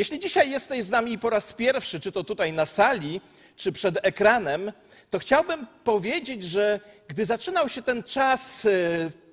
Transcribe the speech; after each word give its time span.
Jeśli 0.00 0.18
dzisiaj 0.18 0.50
jesteś 0.50 0.84
z 0.84 0.90
nami 0.90 1.18
po 1.18 1.30
raz 1.30 1.52
pierwszy, 1.52 2.00
czy 2.00 2.12
to 2.12 2.24
tutaj 2.24 2.52
na 2.52 2.66
sali, 2.66 3.20
czy 3.56 3.72
przed 3.72 3.98
ekranem, 4.02 4.72
to 5.10 5.18
chciałbym 5.18 5.66
powiedzieć, 5.84 6.42
że 6.44 6.80
gdy 7.08 7.24
zaczynał 7.24 7.68
się 7.68 7.82
ten 7.82 8.02
czas, 8.02 8.66
e, 8.66 8.70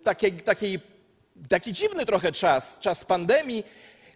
taki, 0.03 0.31
taki, 0.31 0.79
taki 1.49 1.73
dziwny 1.73 2.05
trochę 2.05 2.31
czas, 2.31 2.79
czas 2.79 3.05
pandemii, 3.05 3.63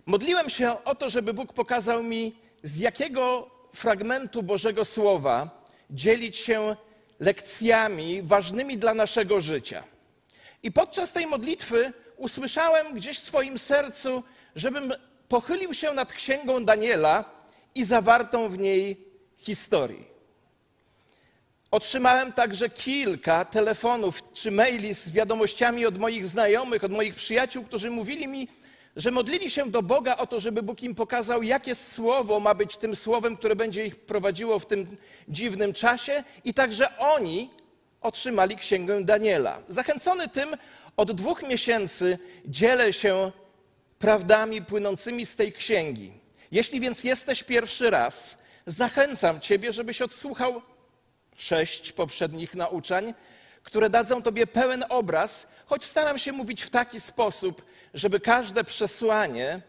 modliłem 0.05 0.49
się 0.49 0.83
o 0.83 0.95
to, 0.95 1.09
żeby 1.09 1.33
Bóg 1.33 1.53
pokazał 1.53 2.03
mi, 2.03 2.35
z 2.63 2.79
jakiego 2.79 3.51
fragmentu 3.73 4.43
Bożego 4.43 4.85
Słowa 4.85 5.63
dzielić 5.89 6.37
się 6.37 6.75
lekcjami 7.19 8.23
ważnymi 8.23 8.77
dla 8.77 8.93
naszego 8.93 9.41
życia. 9.41 9.83
I 10.63 10.71
podczas 10.71 11.11
tej 11.11 11.27
modlitwy 11.27 11.93
usłyszałem 12.17 12.93
gdzieś 12.93 13.19
w 13.19 13.23
swoim 13.23 13.57
sercu, 13.57 14.23
żebym 14.55 14.93
pochylił 15.31 15.73
się 15.73 15.93
nad 15.93 16.13
księgą 16.13 16.65
Daniela 16.65 17.25
i 17.75 17.85
zawartą 17.85 18.49
w 18.49 18.59
niej 18.59 18.97
historii. 19.35 20.07
Otrzymałem 21.71 22.33
także 22.33 22.69
kilka 22.69 23.45
telefonów 23.45 24.33
czy 24.33 24.51
maili 24.51 24.95
z 24.95 25.11
wiadomościami 25.11 25.85
od 25.85 25.97
moich 25.97 26.25
znajomych, 26.25 26.83
od 26.83 26.91
moich 26.91 27.15
przyjaciół, 27.15 27.63
którzy 27.63 27.91
mówili 27.91 28.27
mi, 28.27 28.47
że 28.95 29.11
modlili 29.11 29.49
się 29.49 29.69
do 29.69 29.81
Boga 29.81 30.17
o 30.17 30.27
to, 30.27 30.39
żeby 30.39 30.63
Bóg 30.63 30.83
im 30.83 30.95
pokazał, 30.95 31.43
jakie 31.43 31.75
słowo 31.75 32.39
ma 32.39 32.53
być 32.53 32.77
tym 32.77 32.95
słowem, 32.95 33.37
które 33.37 33.55
będzie 33.55 33.85
ich 33.85 33.95
prowadziło 33.95 34.59
w 34.59 34.65
tym 34.65 34.97
dziwnym 35.29 35.73
czasie, 35.73 36.23
i 36.43 36.53
także 36.53 36.97
oni 36.97 37.49
otrzymali 38.01 38.55
księgę 38.55 39.03
Daniela. 39.03 39.59
Zachęcony 39.67 40.27
tym, 40.27 40.55
od 40.97 41.11
dwóch 41.11 41.43
miesięcy 41.43 42.17
dzielę 42.45 42.93
się 42.93 43.31
prawdami 44.01 44.61
płynącymi 44.61 45.25
z 45.25 45.35
tej 45.35 45.51
księgi. 45.51 46.11
Jeśli 46.51 46.79
więc 46.79 47.03
jesteś 47.03 47.43
pierwszy 47.43 47.89
raz, 47.89 48.37
zachęcam 48.65 49.39
Ciebie, 49.39 49.71
żebyś 49.71 50.01
odsłuchał 50.01 50.61
sześć 51.35 51.91
poprzednich 51.91 52.55
nauczań, 52.55 53.13
które 53.63 53.89
dadzą 53.89 54.21
Tobie 54.21 54.47
pełen 54.47 54.85
obraz, 54.89 55.47
choć 55.65 55.85
staram 55.85 56.17
się 56.17 56.31
mówić 56.31 56.63
w 56.63 56.69
taki 56.69 56.99
sposób, 56.99 57.65
żeby 57.93 58.19
każde 58.19 58.63
przesłanie 58.63 59.61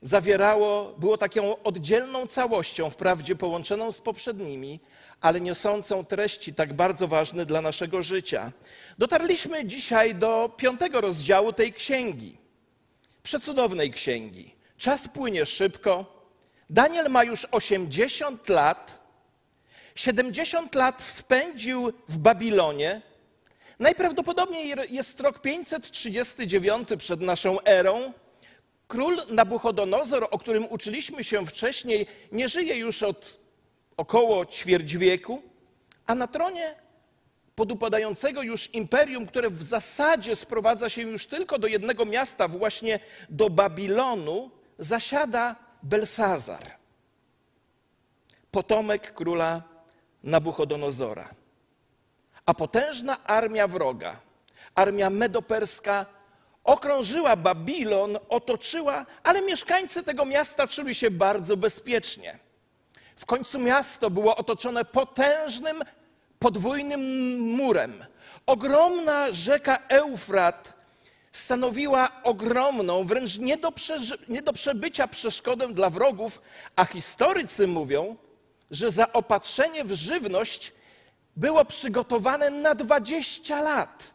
zawierało, 0.00 0.94
było 0.98 1.18
taką 1.18 1.62
oddzielną 1.62 2.26
całością, 2.26 2.90
wprawdzie 2.90 3.36
połączoną 3.36 3.92
z 3.92 4.00
poprzednimi, 4.00 4.80
ale 5.20 5.40
niosącą 5.40 6.04
treści 6.04 6.54
tak 6.54 6.72
bardzo 6.72 7.08
ważne 7.08 7.46
dla 7.46 7.60
naszego 7.60 8.02
życia. 8.02 8.52
Dotarliśmy 8.98 9.66
dzisiaj 9.66 10.14
do 10.14 10.54
piątego 10.56 11.00
rozdziału 11.00 11.52
tej 11.52 11.72
księgi, 11.72 12.41
przecudownej 13.22 13.90
księgi. 13.90 14.54
Czas 14.76 15.08
płynie 15.08 15.46
szybko. 15.46 16.22
Daniel 16.70 17.10
ma 17.10 17.24
już 17.24 17.46
80 17.50 18.48
lat. 18.48 19.02
70 19.94 20.74
lat 20.74 21.02
spędził 21.02 21.92
w 22.08 22.18
Babilonie. 22.18 23.00
Najprawdopodobniej 23.78 24.74
jest 24.90 25.20
rok 25.20 25.40
539 25.40 26.88
przed 26.98 27.20
naszą 27.20 27.60
erą. 27.60 28.12
Król 28.88 29.16
Nabuchodonozor, 29.28 30.28
o 30.30 30.38
którym 30.38 30.66
uczyliśmy 30.70 31.24
się 31.24 31.46
wcześniej, 31.46 32.06
nie 32.32 32.48
żyje 32.48 32.76
już 32.76 33.02
od 33.02 33.38
około 33.96 34.46
ćwierć 34.46 34.96
wieku, 34.96 35.42
a 36.06 36.14
na 36.14 36.26
tronie 36.26 36.74
podupadającego 37.54 38.42
już 38.42 38.74
imperium, 38.74 39.26
które 39.26 39.50
w 39.50 39.62
zasadzie 39.62 40.36
sprowadza 40.36 40.88
się 40.88 41.02
już 41.02 41.26
tylko 41.26 41.58
do 41.58 41.66
jednego 41.66 42.04
miasta, 42.04 42.48
właśnie 42.48 43.00
do 43.28 43.50
Babilonu, 43.50 44.50
zasiada 44.78 45.56
Belsazar, 45.82 46.76
potomek 48.50 49.14
króla 49.14 49.62
Nabuchodonozora. 50.22 51.28
A 52.46 52.54
potężna 52.54 53.24
armia 53.24 53.68
wroga, 53.68 54.20
armia 54.74 55.10
medoperska, 55.10 56.06
okrążyła 56.64 57.36
Babilon, 57.36 58.18
otoczyła, 58.28 59.06
ale 59.22 59.42
mieszkańcy 59.42 60.02
tego 60.02 60.24
miasta 60.24 60.66
czuli 60.66 60.94
się 60.94 61.10
bardzo 61.10 61.56
bezpiecznie. 61.56 62.38
W 63.16 63.26
końcu 63.26 63.58
miasto 63.58 64.10
było 64.10 64.36
otoczone 64.36 64.84
potężnym, 64.84 65.82
podwójnym 66.42 67.00
murem. 67.38 67.92
Ogromna 68.46 69.32
rzeka 69.32 69.78
Eufrat 69.88 70.74
stanowiła 71.32 72.22
ogromną, 72.24 73.04
wręcz 73.04 73.38
nie 73.38 73.56
do, 73.56 73.72
nie 74.28 74.42
do 74.42 74.52
przebycia 74.52 75.08
przeszkodę 75.08 75.68
dla 75.68 75.90
wrogów, 75.90 76.42
a 76.76 76.84
historycy 76.84 77.66
mówią, 77.66 78.16
że 78.70 78.90
zaopatrzenie 78.90 79.84
w 79.84 79.92
żywność 79.92 80.72
było 81.36 81.64
przygotowane 81.64 82.50
na 82.50 82.74
20 82.74 83.62
lat. 83.62 84.14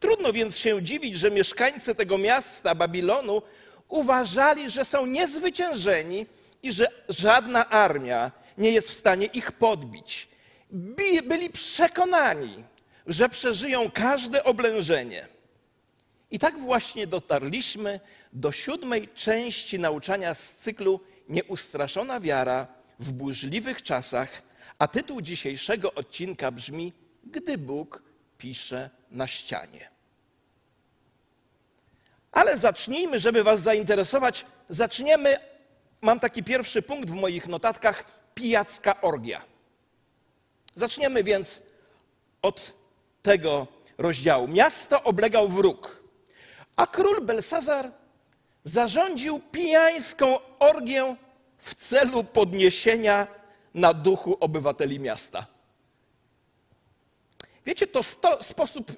Trudno 0.00 0.32
więc 0.32 0.58
się 0.58 0.82
dziwić, 0.82 1.16
że 1.16 1.30
mieszkańcy 1.30 1.94
tego 1.94 2.18
miasta, 2.18 2.74
Babilonu, 2.74 3.42
uważali, 3.88 4.70
że 4.70 4.84
są 4.84 5.06
niezwyciężeni 5.06 6.26
i 6.62 6.72
że 6.72 6.86
żadna 7.08 7.70
armia 7.70 8.30
nie 8.58 8.70
jest 8.70 8.88
w 8.88 8.96
stanie 8.96 9.26
ich 9.26 9.52
podbić. 9.52 10.33
Byli 11.24 11.50
przekonani, 11.50 12.64
że 13.06 13.28
przeżyją 13.28 13.90
każde 13.90 14.44
oblężenie. 14.44 15.28
I 16.30 16.38
tak 16.38 16.58
właśnie 16.58 17.06
dotarliśmy 17.06 18.00
do 18.32 18.52
siódmej 18.52 19.08
części 19.08 19.78
nauczania 19.78 20.34
z 20.34 20.56
cyklu 20.56 21.00
Nieustraszona 21.28 22.20
wiara 22.20 22.66
w 22.98 23.12
burzliwych 23.12 23.82
czasach, 23.82 24.42
a 24.78 24.88
tytuł 24.88 25.20
dzisiejszego 25.20 25.94
odcinka 25.94 26.50
brzmi 26.50 26.92
Gdy 27.24 27.58
Bóg 27.58 28.02
pisze 28.38 28.90
na 29.10 29.26
ścianie. 29.26 29.90
Ale 32.32 32.58
zacznijmy, 32.58 33.20
żeby 33.20 33.42
Was 33.42 33.60
zainteresować, 33.60 34.46
zaczniemy. 34.68 35.36
Mam 36.00 36.20
taki 36.20 36.42
pierwszy 36.42 36.82
punkt 36.82 37.10
w 37.10 37.14
moich 37.14 37.46
notatkach 37.46 38.04
pijacka 38.34 39.00
orgia. 39.00 39.53
Zaczniemy 40.74 41.24
więc 41.24 41.62
od 42.42 42.72
tego 43.22 43.66
rozdziału. 43.98 44.48
Miasto 44.48 45.02
oblegał 45.02 45.48
wróg, 45.48 46.02
a 46.76 46.86
król 46.86 47.20
Belsazar 47.20 47.92
zarządził 48.64 49.40
pijańską 49.52 50.36
orgię 50.58 51.16
w 51.58 51.74
celu 51.74 52.24
podniesienia 52.24 53.26
na 53.74 53.92
duchu 53.92 54.36
obywateli 54.40 55.00
miasta. 55.00 55.46
Wiecie, 57.66 57.86
to 57.86 58.02
sto, 58.02 58.42
sposób, 58.42 58.92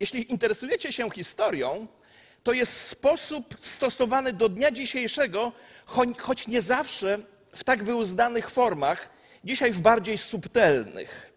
jeśli 0.00 0.32
interesujecie 0.32 0.92
się 0.92 1.10
historią, 1.10 1.86
to 2.42 2.52
jest 2.52 2.86
sposób 2.86 3.54
stosowany 3.60 4.32
do 4.32 4.48
dnia 4.48 4.70
dzisiejszego, 4.70 5.52
choć, 6.18 6.46
nie 6.46 6.62
zawsze 6.62 7.18
w 7.54 7.64
tak 7.64 7.84
wyuzdanych 7.84 8.50
formach, 8.50 9.10
dzisiaj 9.44 9.72
w 9.72 9.80
bardziej 9.80 10.18
subtelnych. 10.18 11.32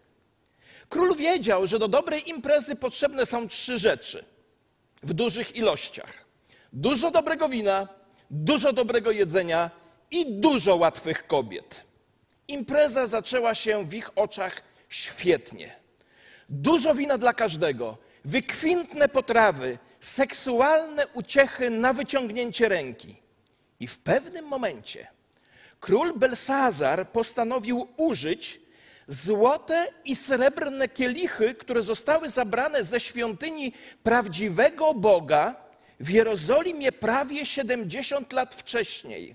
Król 0.88 1.16
wiedział, 1.16 1.66
że 1.66 1.78
do 1.78 1.88
dobrej 1.88 2.30
imprezy 2.30 2.76
potrzebne 2.76 3.26
są 3.26 3.48
trzy 3.48 3.78
rzeczy 3.78 4.24
w 5.02 5.12
dużych 5.12 5.56
ilościach: 5.56 6.24
dużo 6.72 7.10
dobrego 7.10 7.48
wina, 7.48 7.88
dużo 8.30 8.72
dobrego 8.72 9.10
jedzenia 9.10 9.70
i 10.10 10.40
dużo 10.40 10.76
łatwych 10.76 11.26
kobiet. 11.26 11.84
Impreza 12.48 13.06
zaczęła 13.06 13.54
się 13.54 13.84
w 13.86 13.94
ich 13.94 14.18
oczach 14.18 14.62
świetnie. 14.88 15.76
Dużo 16.48 16.94
wina 16.94 17.18
dla 17.18 17.32
każdego, 17.32 17.98
wykwintne 18.24 19.08
potrawy, 19.08 19.78
seksualne 20.00 21.06
uciechy 21.06 21.70
na 21.70 21.92
wyciągnięcie 21.92 22.68
ręki. 22.68 23.16
I 23.80 23.86
w 23.86 23.98
pewnym 23.98 24.44
momencie 24.44 25.06
król 25.84 26.12
Belsazar 26.18 27.08
postanowił 27.12 27.88
użyć 27.96 28.60
złote 29.06 29.86
i 30.04 30.16
srebrne 30.16 30.88
kielichy, 30.88 31.54
które 31.54 31.82
zostały 31.82 32.30
zabrane 32.30 32.84
ze 32.84 33.00
świątyni 33.00 33.72
prawdziwego 34.02 34.94
Boga 34.94 35.54
w 36.00 36.10
Jerozolimie 36.10 36.92
prawie 36.92 37.46
70 37.46 38.32
lat 38.32 38.54
wcześniej. 38.54 39.34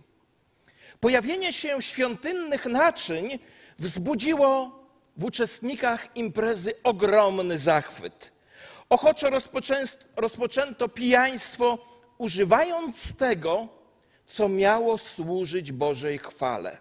Pojawienie 0.99 1.53
się 1.53 1.81
świątynnych 1.81 2.65
naczyń 2.65 3.39
wzbudziło 3.77 4.79
w 5.17 5.23
uczestnikach 5.23 6.07
imprezy 6.15 6.73
ogromny 6.83 7.57
zachwyt. 7.57 8.31
Ochoczo 8.89 9.29
rozpoczęto 10.15 10.89
pijaństwo, 10.89 11.77
używając 12.17 13.15
tego, 13.17 13.78
co 14.29 14.49
miało 14.49 14.97
służyć 14.97 15.71
Bożej 15.71 16.17
chwale. 16.17 16.77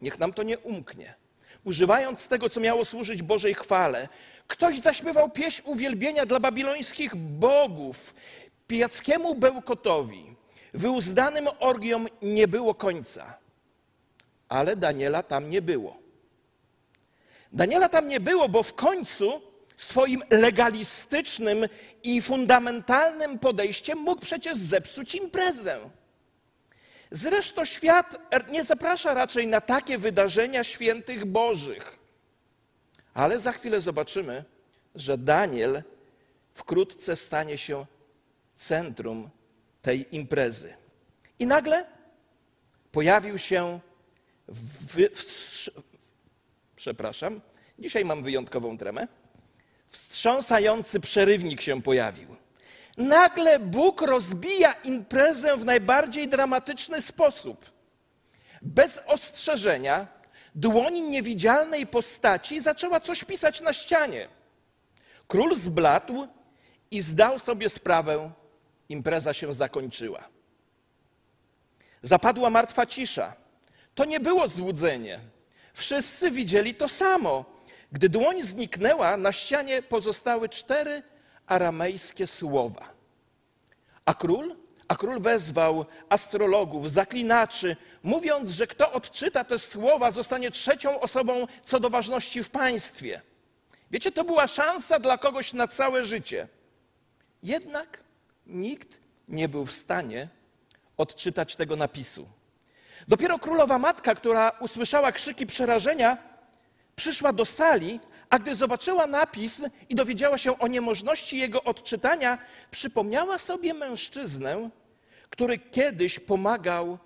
Niech 0.00 0.18
nam 0.18 0.32
to 0.32 0.42
nie 0.42 0.58
umknie. 0.58 1.14
Używając 1.64 2.28
tego, 2.28 2.48
co 2.48 2.60
miało 2.60 2.84
służyć 2.84 3.22
Bożej 3.22 3.54
chwale, 3.54 4.08
ktoś 4.46 4.78
zaśpiewał 4.78 5.30
pieśń 5.30 5.62
uwielbienia 5.64 6.26
dla 6.26 6.40
babilońskich 6.40 7.16
bogów. 7.16 8.14
Pijackiemu 8.66 9.34
bełkotowi, 9.34 10.36
wyuzdanym 10.74 11.48
orgiom 11.58 12.06
nie 12.22 12.48
było 12.48 12.74
końca. 12.74 13.38
ale 14.48 14.76
Daniela 14.76 15.22
tam 15.22 15.50
nie 15.50 15.62
było. 15.62 15.96
Daniela 17.52 17.88
tam 17.88 18.08
nie 18.08 18.20
było, 18.20 18.48
bo 18.48 18.62
w 18.62 18.74
końcu 18.74 19.42
swoim 19.76 20.22
legalistycznym 20.30 21.66
i 22.02 22.22
fundamentalnym 22.22 23.38
podejściem 23.38 23.98
mógł 23.98 24.22
przecież 24.22 24.56
zepsuć 24.58 25.14
imprezę. 25.14 25.90
Zresztą 27.16 27.64
świat 27.64 28.18
nie 28.50 28.64
zaprasza 28.64 29.14
raczej 29.14 29.46
na 29.46 29.60
takie 29.60 29.98
wydarzenia 29.98 30.64
świętych 30.64 31.24
Bożych. 31.24 31.98
Ale 33.14 33.40
za 33.40 33.52
chwilę 33.52 33.80
zobaczymy, 33.80 34.44
że 34.94 35.18
Daniel 35.18 35.82
wkrótce 36.54 37.16
stanie 37.16 37.58
się 37.58 37.86
centrum 38.56 39.30
tej 39.82 40.16
imprezy. 40.16 40.74
I 41.38 41.46
nagle 41.46 41.86
pojawił 42.92 43.38
się, 43.38 43.80
przepraszam, 46.76 47.40
dzisiaj 47.78 48.04
mam 48.04 48.22
wyjątkową 48.22 48.78
tremę, 48.78 49.08
wstrząsający 49.88 51.00
przerywnik 51.00 51.60
się 51.60 51.82
pojawił. 51.82 52.35
Nagle 52.96 53.58
Bóg 53.58 54.02
rozbija 54.02 54.72
imprezę 54.72 55.56
w 55.56 55.64
najbardziej 55.64 56.28
dramatyczny 56.28 57.00
sposób. 57.00 57.70
Bez 58.62 59.00
ostrzeżenia 59.06 60.06
dłoń 60.54 61.00
niewidzialnej 61.00 61.86
postaci 61.86 62.60
zaczęła 62.60 63.00
coś 63.00 63.24
pisać 63.24 63.60
na 63.60 63.72
ścianie. 63.72 64.28
Król 65.28 65.54
zbladł 65.54 66.28
i 66.90 67.02
zdał 67.02 67.38
sobie 67.38 67.68
sprawę, 67.68 68.30
impreza 68.88 69.34
się 69.34 69.52
zakończyła. 69.52 70.28
Zapadła 72.02 72.50
martwa 72.50 72.86
cisza. 72.86 73.34
To 73.94 74.04
nie 74.04 74.20
było 74.20 74.48
złudzenie. 74.48 75.20
Wszyscy 75.74 76.30
widzieli 76.30 76.74
to 76.74 76.88
samo. 76.88 77.44
Gdy 77.92 78.08
dłoń 78.08 78.42
zniknęła, 78.42 79.16
na 79.16 79.32
ścianie 79.32 79.82
pozostały 79.82 80.48
cztery 80.48 81.02
aramejskie 81.46 82.26
słowa. 82.26 82.92
A 84.04 84.14
król? 84.14 84.56
A 84.88 84.96
król 84.96 85.20
wezwał 85.20 85.86
astrologów, 86.08 86.90
zaklinaczy, 86.90 87.76
mówiąc, 88.02 88.50
że 88.50 88.66
kto 88.66 88.92
odczyta 88.92 89.44
te 89.44 89.58
słowa, 89.58 90.10
zostanie 90.10 90.50
trzecią 90.50 91.00
osobą 91.00 91.46
co 91.62 91.80
do 91.80 91.90
ważności 91.90 92.42
w 92.42 92.50
państwie. 92.50 93.20
Wiecie, 93.90 94.12
to 94.12 94.24
była 94.24 94.46
szansa 94.46 94.98
dla 94.98 95.18
kogoś 95.18 95.52
na 95.52 95.66
całe 95.66 96.04
życie. 96.04 96.48
Jednak 97.42 98.02
nikt 98.46 99.00
nie 99.28 99.48
był 99.48 99.66
w 99.66 99.72
stanie 99.72 100.28
odczytać 100.96 101.56
tego 101.56 101.76
napisu. 101.76 102.28
Dopiero 103.08 103.38
królowa 103.38 103.78
matka, 103.78 104.14
która 104.14 104.50
usłyszała 104.60 105.12
krzyki 105.12 105.46
przerażenia, 105.46 106.18
przyszła 106.96 107.32
do 107.32 107.44
sali, 107.44 108.00
a 108.30 108.38
gdy 108.38 108.54
zobaczyła 108.54 109.06
napis 109.06 109.62
i 109.88 109.94
dowiedziała 109.94 110.38
się 110.38 110.58
o 110.58 110.68
niemożności 110.68 111.38
jego 111.38 111.62
odczytania, 111.62 112.38
przypomniała 112.70 113.38
sobie 113.38 113.74
mężczyznę, 113.74 114.70
który 115.30 115.58
kiedyś 115.58 116.18
pomagał 116.18 116.98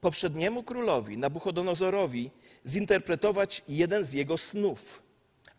poprzedniemu 0.00 0.62
królowi, 0.62 1.18
Nabuchodonozorowi, 1.18 2.30
zinterpretować 2.66 3.62
jeden 3.68 4.04
z 4.04 4.12
jego 4.12 4.38
snów. 4.38 5.02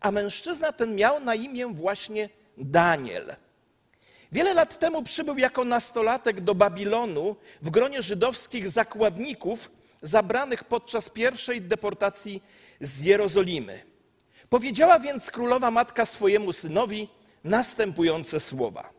A 0.00 0.10
mężczyzna 0.10 0.72
ten 0.72 0.94
miał 0.94 1.20
na 1.20 1.34
imię 1.34 1.66
właśnie 1.66 2.28
Daniel. 2.58 3.36
Wiele 4.32 4.54
lat 4.54 4.78
temu 4.78 5.02
przybył 5.02 5.38
jako 5.38 5.64
nastolatek 5.64 6.40
do 6.40 6.54
Babilonu 6.54 7.36
w 7.62 7.70
gronie 7.70 8.02
żydowskich 8.02 8.68
zakładników 8.68 9.70
zabranych 10.02 10.64
podczas 10.64 11.10
pierwszej 11.10 11.62
deportacji 11.62 12.42
z 12.80 13.04
Jerozolimy. 13.04 13.95
Powiedziała 14.50 14.98
więc 14.98 15.30
królowa 15.30 15.70
matka 15.70 16.04
swojemu 16.04 16.52
synowi 16.52 17.08
następujące 17.44 18.40
słowa. 18.40 18.96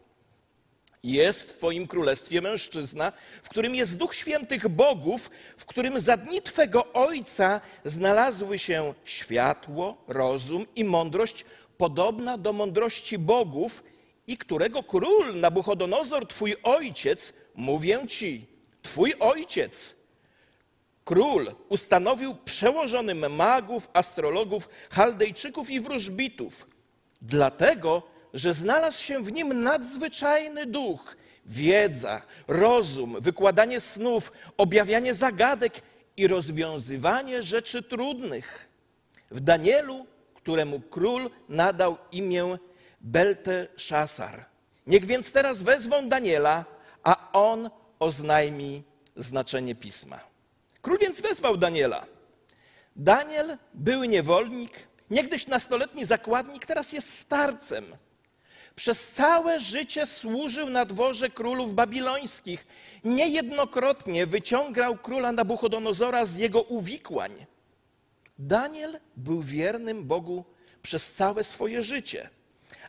Jest 1.03 1.41
w 1.41 1.57
Twoim 1.57 1.87
królestwie 1.87 2.41
mężczyzna, 2.41 3.11
w 3.43 3.49
którym 3.49 3.75
jest 3.75 3.97
duch 3.97 4.15
świętych 4.15 4.67
bogów, 4.67 5.31
w 5.57 5.65
którym 5.65 5.99
za 5.99 6.17
dni 6.17 6.41
Twego 6.41 6.93
ojca 6.93 7.61
znalazły 7.85 8.59
się 8.59 8.93
światło, 9.05 9.97
rozum 10.07 10.65
i 10.75 10.83
mądrość 10.83 11.45
podobna 11.77 12.37
do 12.37 12.53
mądrości 12.53 13.17
bogów, 13.17 13.83
i 14.27 14.37
którego 14.37 14.83
król 14.83 15.35
Nabuchodonozor, 15.35 16.27
Twój 16.27 16.55
ojciec, 16.63 17.33
mówię 17.55 18.07
Ci, 18.07 18.45
Twój 18.81 19.13
ojciec, 19.19 19.95
król 21.07 21.55
ustanowił 21.69 22.35
przełożonym 22.35 23.35
magów, 23.35 23.89
astrologów, 23.93 24.69
chaldejczyków 24.89 25.69
i 25.69 25.79
wróżbitów, 25.79 26.67
dlatego, 27.21 28.03
że 28.33 28.53
znalazł 28.53 29.03
się 29.03 29.23
w 29.23 29.31
nim 29.31 29.63
nadzwyczajny 29.63 30.65
duch, 30.65 31.17
wiedza, 31.45 32.21
rozum, 32.47 33.15
wykładanie 33.21 33.79
snów, 33.79 34.31
objawianie 34.57 35.13
zagadek 35.13 35.81
i 36.17 36.27
rozwiązywanie 36.27 37.43
rzeczy 37.43 37.83
trudnych. 37.83 38.69
W 39.31 39.39
Danielu, 39.39 40.05
któremu 40.33 40.79
król 40.79 41.29
nadał 41.49 41.97
imię 42.11 42.57
Belteszasar. 43.01 44.45
Niech 44.87 45.05
więc 45.05 45.31
teraz 45.31 45.63
wezwą 45.63 46.07
Daniela, 46.09 46.65
a 47.03 47.31
on 47.31 47.69
oznajmi 47.99 48.83
znaczenie 49.15 49.75
pisma. 49.75 50.36
Król 50.81 50.97
więc 50.97 51.21
wezwał 51.21 51.57
Daniela. 51.57 52.05
Daniel 52.95 53.57
był 53.73 54.03
niewolnik, 54.03 54.87
niegdyś 55.09 55.47
nastoletni 55.47 56.05
zakładnik, 56.05 56.65
teraz 56.65 56.93
jest 56.93 57.19
starcem. 57.19 57.85
Przez 58.75 59.07
całe 59.07 59.59
życie 59.59 60.05
służył 60.05 60.69
na 60.69 60.85
dworze 60.85 61.29
królów 61.29 61.73
babilońskich. 61.73 62.67
Niejednokrotnie 63.03 64.25
wyciągał 64.25 64.97
króla 64.97 65.31
Nabuchodonozora 65.31 66.25
z 66.25 66.37
jego 66.37 66.61
uwikłań. 66.61 67.45
Daniel 68.39 68.99
był 69.15 69.41
wiernym 69.41 70.03
Bogu 70.03 70.45
przez 70.81 71.13
całe 71.13 71.43
swoje 71.43 71.83
życie. 71.83 72.29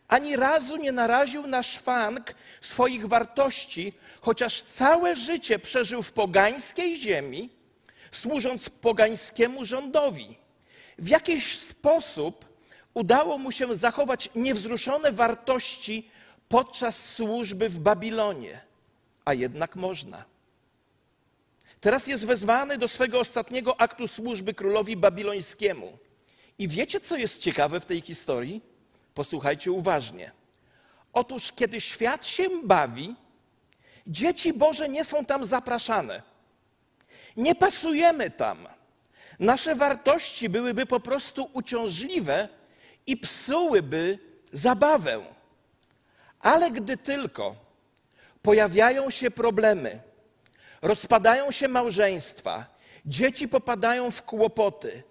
Ani 0.09 0.37
razu 0.37 0.77
nie 0.77 0.93
naraził 0.93 1.47
na 1.47 1.63
szwank 1.63 2.35
swoich 2.61 3.07
wartości, 3.07 3.93
chociaż 4.21 4.63
całe 4.63 5.17
życie 5.17 5.59
przeżył 5.59 6.03
w 6.03 6.13
pogańskiej 6.13 6.97
ziemi, 6.97 7.51
służąc 8.13 8.71
pogańskiemu 8.71 9.65
rządowi. 9.65 10.37
W 10.99 11.09
jakiś 11.09 11.59
sposób 11.59 12.45
udało 12.95 13.39
mu 13.39 13.53
się 13.53 13.75
zachować 13.75 14.31
niewzruszone 14.35 15.13
wartości 15.13 16.11
podczas 16.49 17.15
służby 17.15 17.69
w 17.69 17.79
Babilonie, 17.79 18.61
a 19.25 19.35
jednak 19.35 19.77
można. 19.77 20.25
Teraz 21.81 22.07
jest 22.07 22.27
wezwany 22.27 22.79
do 22.79 22.89
swego 22.89 23.21
ostatniego 23.21 23.81
aktu 23.81 24.09
służby 24.09 24.55
królowi 24.55 24.97
babilońskiemu. 24.97 25.99
I 26.59 26.69
wiecie, 26.69 27.01
co 27.01 27.17
jest 27.17 27.43
ciekawe 27.43 27.81
w 27.81 27.87
tej 27.87 28.01
historii? 28.01 28.63
Posłuchajcie 29.15 29.73
uważnie. 29.73 30.33
Otóż, 31.13 31.53
kiedy 31.53 31.81
świat 31.81 32.27
się 32.27 32.45
bawi, 32.65 33.15
dzieci 34.07 34.53
Boże 34.53 34.89
nie 34.89 35.05
są 35.05 35.25
tam 35.25 35.45
zapraszane. 35.45 36.23
Nie 37.39 37.55
pasujemy 37.55 38.31
tam. 38.31 38.59
Nasze 39.39 39.75
wartości 39.75 40.49
byłyby 40.49 40.87
po 40.87 41.01
prostu 41.01 41.51
uciążliwe 41.53 42.49
i 43.07 43.17
psułyby 43.17 44.19
zabawę. 44.53 45.21
Ale 46.41 46.71
gdy 46.71 46.97
tylko 46.97 47.57
pojawiają 48.43 49.11
się 49.11 49.31
problemy, 49.31 50.01
rozpadają 50.83 51.51
się 51.51 51.69
małżeństwa, 51.69 52.67
dzieci 53.07 53.49
popadają 53.49 54.11
w 54.11 54.23
kłopoty, 54.23 55.03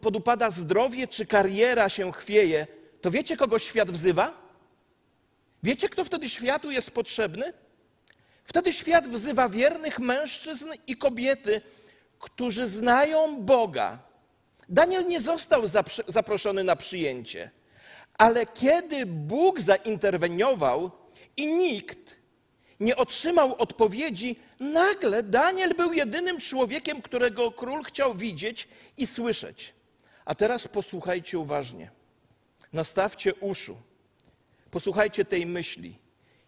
podupada 0.00 0.50
zdrowie 0.50 1.08
czy 1.08 1.26
kariera 1.26 1.88
się 1.88 2.12
chwieje, 2.12 2.66
to 3.00 3.10
wiecie, 3.10 3.36
kogo 3.36 3.58
świat 3.58 3.90
wzywa? 3.90 4.50
Wiecie, 5.62 5.88
kto 5.88 6.04
wtedy 6.04 6.28
światu 6.28 6.70
jest 6.70 6.90
potrzebny? 6.90 7.52
Wtedy 8.50 8.72
świat 8.72 9.08
wzywa 9.08 9.48
wiernych 9.48 9.98
mężczyzn 9.98 10.72
i 10.86 10.96
kobiety, 10.96 11.60
którzy 12.18 12.66
znają 12.66 13.42
Boga. 13.42 13.98
Daniel 14.68 15.06
nie 15.06 15.20
został 15.20 15.62
zaproszony 16.06 16.64
na 16.64 16.76
przyjęcie, 16.76 17.50
ale 18.18 18.46
kiedy 18.46 19.06
Bóg 19.06 19.60
zainterweniował 19.60 20.90
i 21.36 21.46
nikt 21.46 22.16
nie 22.80 22.96
otrzymał 22.96 23.54
odpowiedzi, 23.58 24.36
nagle 24.60 25.22
Daniel 25.22 25.74
był 25.74 25.92
jedynym 25.92 26.40
człowiekiem, 26.40 27.02
którego 27.02 27.50
król 27.52 27.82
chciał 27.82 28.14
widzieć 28.14 28.68
i 28.96 29.06
słyszeć. 29.06 29.74
A 30.24 30.34
teraz 30.34 30.68
posłuchajcie 30.68 31.38
uważnie. 31.38 31.90
Nastawcie 32.72 33.34
uszu. 33.34 33.76
Posłuchajcie 34.70 35.24
tej 35.24 35.46
myśli. 35.46 35.98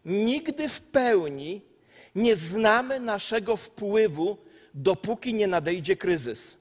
Nigdy 0.04 0.68
w 0.68 0.80
pełni 0.80 1.71
nie 2.14 2.36
znamy 2.36 3.00
naszego 3.00 3.56
wpływu 3.56 4.38
dopóki 4.74 5.34
nie 5.34 5.46
nadejdzie 5.46 5.96
kryzys. 5.96 6.58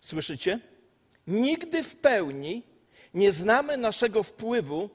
Słyszycie? 0.00 0.60
Nigdy 1.26 1.82
w 1.82 1.96
pełni 1.96 2.62
nie 3.14 3.32
znamy 3.32 3.76
naszego 3.76 4.22
wpływu, 4.22 4.90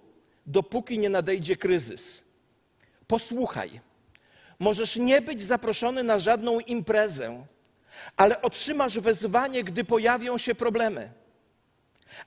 dopóki 0.46 1.00
nie 1.00 1.10
nadejdzie 1.10 1.56
kryzys. 1.56 2.24
Posłuchaj, 3.08 3.82
możesz 4.60 4.96
nie 4.96 5.22
być 5.22 5.42
zaproszony 5.42 6.04
na 6.04 6.20
żadną 6.20 6.60
imprezę, 6.60 7.46
ale 8.18 8.42
otrzymasz 8.42 9.00
wezwanie, 9.00 9.64
gdy 9.64 9.84
pojawią 9.84 10.38
się 10.38 10.56
problemy. 10.56 11.12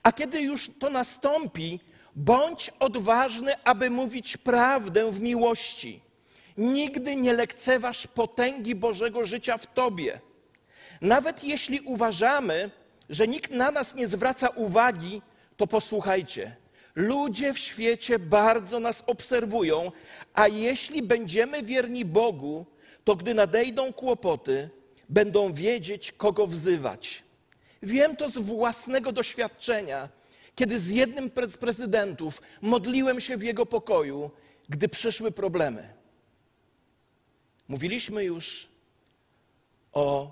A 0.03 0.11
kiedy 0.11 0.41
już 0.41 0.71
to 0.79 0.89
nastąpi, 0.89 1.79
bądź 2.15 2.71
odważny, 2.79 3.63
aby 3.63 3.89
mówić 3.89 4.37
prawdę 4.37 5.11
w 5.11 5.19
miłości. 5.19 6.06
Nigdy 6.57 7.15
nie 7.15 7.33
lekceważ 7.33 8.07
potęgi 8.07 8.75
Bożego 8.75 9.25
życia 9.25 9.57
w 9.57 9.73
tobie. 9.73 10.19
Nawet 11.01 11.43
jeśli 11.43 11.79
uważamy, 11.79 12.71
że 13.09 13.27
nikt 13.27 13.51
na 13.51 13.71
nas 13.71 13.95
nie 13.95 14.07
zwraca 14.07 14.47
uwagi, 14.47 15.21
to 15.57 15.67
posłuchajcie. 15.67 16.55
Ludzie 16.95 17.53
w 17.53 17.59
świecie 17.59 18.19
bardzo 18.19 18.79
nas 18.79 19.03
obserwują, 19.07 19.91
a 20.33 20.47
jeśli 20.47 21.03
będziemy 21.03 21.63
wierni 21.63 22.05
Bogu, 22.05 22.65
to 23.03 23.15
gdy 23.15 23.33
nadejdą 23.33 23.93
kłopoty, 23.93 24.69
będą 25.09 25.53
wiedzieć, 25.53 26.11
kogo 26.11 26.47
wzywać. 26.47 27.23
Wiem 27.83 28.15
to 28.15 28.29
z 28.29 28.37
własnego 28.37 29.11
doświadczenia, 29.11 30.09
kiedy 30.55 30.79
z 30.79 30.89
jednym 30.89 31.31
z 31.47 31.57
prezydentów 31.57 32.41
modliłem 32.61 33.19
się 33.21 33.37
w 33.37 33.43
jego 33.43 33.65
pokoju, 33.65 34.31
gdy 34.69 34.89
przyszły 34.89 35.31
problemy. 35.31 35.96
Mówiliśmy 37.67 38.23
już 38.23 38.67
o 39.93 40.31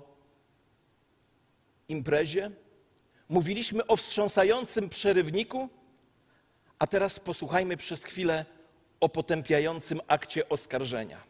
imprezie, 1.88 2.50
mówiliśmy 3.28 3.86
o 3.86 3.96
wstrząsającym 3.96 4.88
przerywniku, 4.88 5.68
a 6.78 6.86
teraz 6.86 7.20
posłuchajmy 7.20 7.76
przez 7.76 8.04
chwilę 8.04 8.44
o 9.00 9.08
potępiającym 9.08 10.00
akcie 10.06 10.48
oskarżenia. 10.48 11.20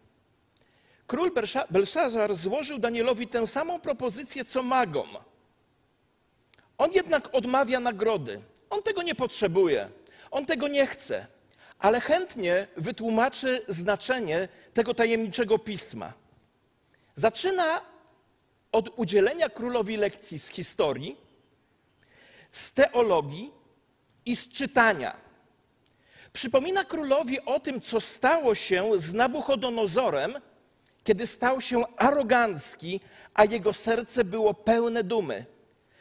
Król 1.06 1.32
Belszazar 1.70 2.34
złożył 2.34 2.78
Danielowi 2.78 3.26
tę 3.26 3.46
samą 3.46 3.80
propozycję 3.80 4.44
co 4.44 4.62
magom. 4.62 5.08
On 6.78 6.92
jednak 6.92 7.34
odmawia 7.34 7.80
nagrody. 7.80 8.42
On 8.70 8.82
tego 8.82 9.02
nie 9.02 9.14
potrzebuje, 9.14 9.90
on 10.30 10.46
tego 10.46 10.68
nie 10.68 10.86
chce, 10.86 11.26
ale 11.78 12.00
chętnie 12.00 12.66
wytłumaczy 12.76 13.64
znaczenie 13.68 14.49
tego 14.75 14.95
tajemniczego 14.95 15.59
pisma. 15.59 16.12
Zaczyna 17.14 17.80
od 18.73 18.99
udzielenia 18.99 19.49
królowi 19.49 19.97
lekcji 19.97 20.38
z 20.38 20.49
historii, 20.49 21.16
z 22.52 22.73
teologii 22.73 23.52
i 24.26 24.37
z 24.37 24.49
czytania. 24.49 25.16
Przypomina 26.33 26.85
królowi 26.85 27.40
o 27.40 27.61
tym, 27.61 27.80
co 27.80 28.00
stało 28.00 28.54
się 28.54 28.90
z 28.97 29.12
Nabuchodonozorem, 29.12 30.35
kiedy 31.04 31.26
stał 31.26 31.61
się 31.61 31.97
arogancki, 31.97 33.00
a 33.35 33.45
jego 33.45 33.73
serce 33.73 34.25
było 34.25 34.54
pełne 34.54 35.04
dumy. 35.04 35.45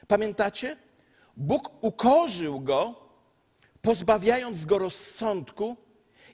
Pamiętacie? 0.08 0.77
Bóg 1.38 1.84
ukorzył 1.84 2.60
go, 2.60 3.04
pozbawiając 3.85 4.65
go 4.65 4.77
rozsądku 4.77 5.77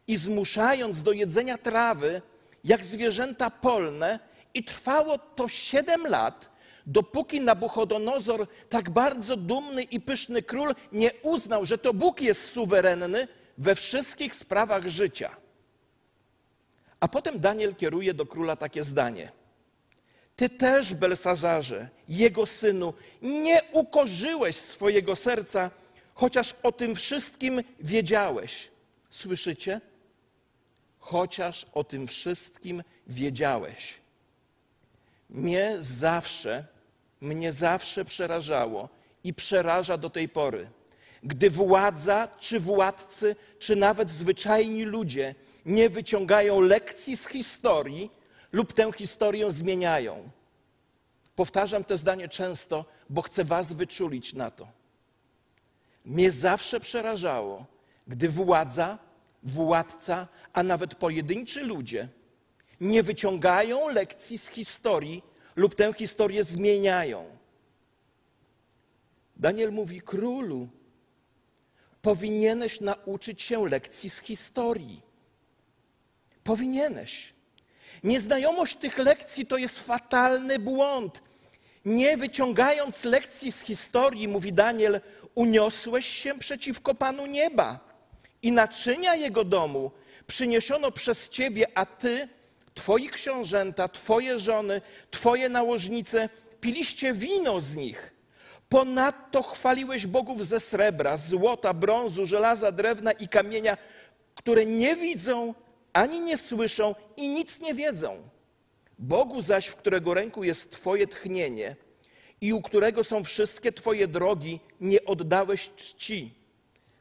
i 0.08 0.17
zmuszając 0.17 1.03
do 1.03 1.12
jedzenia 1.12 1.58
trawy, 1.58 2.22
jak 2.63 2.86
zwierzęta 2.86 3.50
polne, 3.50 4.20
i 4.53 4.63
trwało 4.63 5.17
to 5.17 5.48
siedem 5.48 6.08
lat, 6.08 6.50
dopóki 6.86 7.41
Nabuchodonozor, 7.41 8.48
tak 8.70 8.89
bardzo 8.89 9.38
dumny 9.38 9.84
i 9.84 10.01
pyszny 10.01 10.41
król, 10.41 10.75
nie 10.91 11.12
uznał, 11.22 11.65
że 11.65 11.77
to 11.77 11.93
Bóg 11.93 12.22
jest 12.22 12.51
suwerenny 12.51 13.27
we 13.58 13.75
wszystkich 13.75 14.36
sprawach 14.36 14.88
życia. 14.88 15.36
A 17.00 17.08
potem 17.08 17.39
Daniel 17.39 17.75
kieruje 17.75 18.13
do 18.13 18.25
króla 18.25 18.55
takie 18.55 18.84
zdanie– 18.84 19.31
ty 20.41 20.50
też, 20.50 20.93
Belsazarze, 20.93 21.89
jego 22.10 22.46
synu, 22.46 22.93
nie 23.22 23.62
ukorzyłeś 23.72 24.55
swojego 24.55 25.15
serca, 25.15 25.72
chociaż 26.13 26.56
o 26.63 26.72
tym 26.72 26.96
wszystkim 26.96 27.62
wiedziałeś. 27.80 28.72
Słyszycie? 29.10 29.82
Chociaż 31.00 31.65
o 31.74 31.84
tym 31.84 32.08
wszystkim 32.08 32.84
wiedziałeś. 33.08 34.01
Mnie 35.30 35.75
zawsze, 35.80 36.65
mnie 37.22 37.53
zawsze 37.53 38.06
przerażało 38.06 38.89
i 39.24 39.34
przeraża 39.34 39.98
do 39.98 40.10
tej 40.10 40.30
pory, 40.30 40.70
gdy 41.24 41.50
władza, 41.50 42.27
czy 42.39 42.60
władcy, 42.60 43.36
czy 43.60 43.75
nawet 43.75 44.10
zwyczajni 44.10 44.84
ludzie 44.84 45.36
nie 45.65 45.89
wyciągają 45.89 46.62
lekcji 46.62 47.18
z 47.18 47.27
historii, 47.27 48.12
lub 48.51 48.74
tę 48.74 48.91
historię 48.91 49.51
zmieniają. 49.51 50.30
Powtarzam 51.36 51.84
to 51.84 51.98
zdanie 51.98 52.30
często, 52.30 52.86
bo 53.10 53.22
chcę 53.22 53.44
Was 53.44 53.74
wyczulić 53.74 54.34
na 54.34 54.51
to. 54.51 54.81
Mnie 56.05 56.31
zawsze 56.31 56.79
przerażało, 56.79 57.65
gdy 58.08 58.29
władza, 58.29 58.98
władca, 59.43 60.27
a 60.53 60.63
nawet 60.63 60.96
pojedynczy 60.96 61.63
ludzie 61.63 62.08
nie 62.81 63.03
wyciągają 63.03 63.89
lekcji 63.89 64.38
z 64.38 64.48
historii 64.48 65.24
lub 65.55 65.75
tę 65.75 65.93
historię 65.93 66.43
zmieniają. 66.43 67.38
Daniel 69.36 69.72
mówi: 69.72 70.01
Królu, 70.01 70.70
powinieneś 72.01 72.81
nauczyć 72.81 73.41
się 73.41 73.65
lekcji 73.65 74.10
z 74.10 74.20
historii. 74.20 75.01
Powinieneś. 76.43 77.34
Nieznajomość 78.03 78.75
tych 78.75 78.98
lekcji 78.98 79.46
to 79.46 79.58
jest 79.58 79.79
fatalny 79.79 80.60
błąd. 80.60 81.24
Nie 81.86 82.17
wyciągając 82.17 83.03
lekcji 83.03 83.51
z 83.51 83.62
historii, 83.62 84.27
mówi 84.27 84.53
Daniel, 84.53 85.01
uniosłeś 85.36 86.06
się 86.06 86.40
przeciwko 86.40 86.96
Panu 86.96 87.26
nieba 87.26 87.80
i 88.42 88.52
naczynia 88.52 89.16
jego 89.16 89.44
domu 89.44 89.92
przyniesiono 90.28 90.92
przez 90.92 91.30
ciebie, 91.30 91.68
a 91.76 91.86
ty, 91.86 92.28
twoi 92.74 93.10
książęta, 93.10 93.88
twoje 93.88 94.40
żony, 94.40 94.82
twoje 95.12 95.50
nałożnice, 95.50 96.30
piliście 96.62 97.14
wino 97.14 97.62
z 97.62 97.76
nich. 97.76 98.14
Ponadto 98.70 99.44
chwaliłeś 99.44 100.08
bogów 100.08 100.48
ze 100.48 100.60
srebra, 100.60 101.18
złota, 101.18 101.74
brązu, 101.74 102.26
żelaza, 102.26 102.72
drewna 102.72 103.12
i 103.12 103.28
kamienia, 103.28 103.78
które 104.36 104.66
nie 104.66 104.96
widzą, 104.96 105.54
ani 105.94 106.20
nie 106.20 106.38
słyszą 106.38 106.96
i 107.18 107.30
nic 107.30 107.60
nie 107.60 107.74
wiedzą. 107.74 108.30
Bogu 109.00 109.42
zaś, 109.42 109.68
w 109.68 109.76
którego 109.76 110.14
ręku 110.14 110.44
jest 110.44 110.72
Twoje 110.72 111.08
tchnienie 111.08 111.76
i 112.42 112.54
u 112.54 112.62
którego 112.62 113.04
są 113.04 113.24
wszystkie 113.24 113.72
Twoje 113.72 114.08
drogi, 114.08 114.60
nie 114.82 115.06
oddałeś 115.06 115.72
czci. 115.76 116.34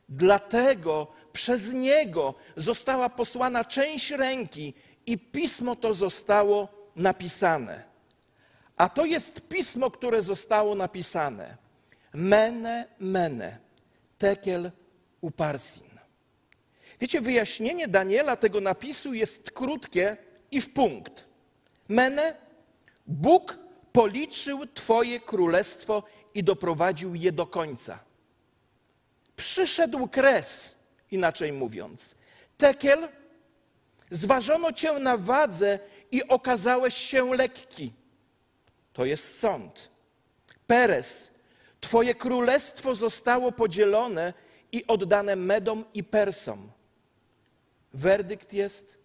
Dlatego 0.09 1.07
przez 1.33 1.73
Niego 1.73 2.35
została 2.57 3.09
posłana 3.09 3.65
część 3.65 4.11
ręki 4.11 4.75
i 5.07 5.19
pismo 5.19 5.77
to 5.77 5.95
zostało 5.95 6.69
napisane. 6.97 7.85
A 8.77 8.89
to 8.89 9.05
jest 9.05 9.41
pismo, 9.49 9.91
które 9.91 10.23
zostało 10.23 10.75
napisane. 10.75 11.57
Mene, 12.13 12.87
mene, 12.99 13.59
tekel 14.19 14.71
uparsin. 15.21 15.91
Wiecie, 17.01 17.21
wyjaśnienie 17.21 17.89
Daniela 17.89 18.37
tego 18.37 18.61
napisu 18.61 19.15
jest 19.15 19.51
krótkie 19.51 20.17
i 20.51 20.61
w 20.61 20.73
punkt. 20.73 21.25
Mene, 21.89 22.37
Bóg 23.07 23.59
policzył 23.93 24.67
Twoje 24.67 25.21
królestwo 25.21 26.03
i 26.35 26.45
doprowadził 26.45 27.15
je 27.15 27.33
do 27.33 27.47
końca. 27.47 27.99
Przyszedł 29.37 30.09
kres, 30.09 30.77
inaczej 31.11 31.53
mówiąc. 31.53 32.15
Tekel, 32.59 33.09
zważono 34.11 34.73
Cię 34.73 34.93
na 34.93 35.17
wadze 35.17 35.79
i 36.11 36.29
okazałeś 36.29 36.95
się 36.95 37.35
lekki. 37.35 37.93
To 38.93 39.05
jest 39.05 39.39
sąd. 39.39 39.91
Peres, 40.67 41.33
Twoje 41.81 42.15
królestwo 42.15 42.95
zostało 42.95 43.53
podzielone 43.53 44.33
i 44.73 44.87
oddane 44.87 45.37
Medom 45.37 45.85
i 45.95 46.05
Persom. 46.05 46.73
Werdykt 47.93 48.53
jest: 48.53 48.99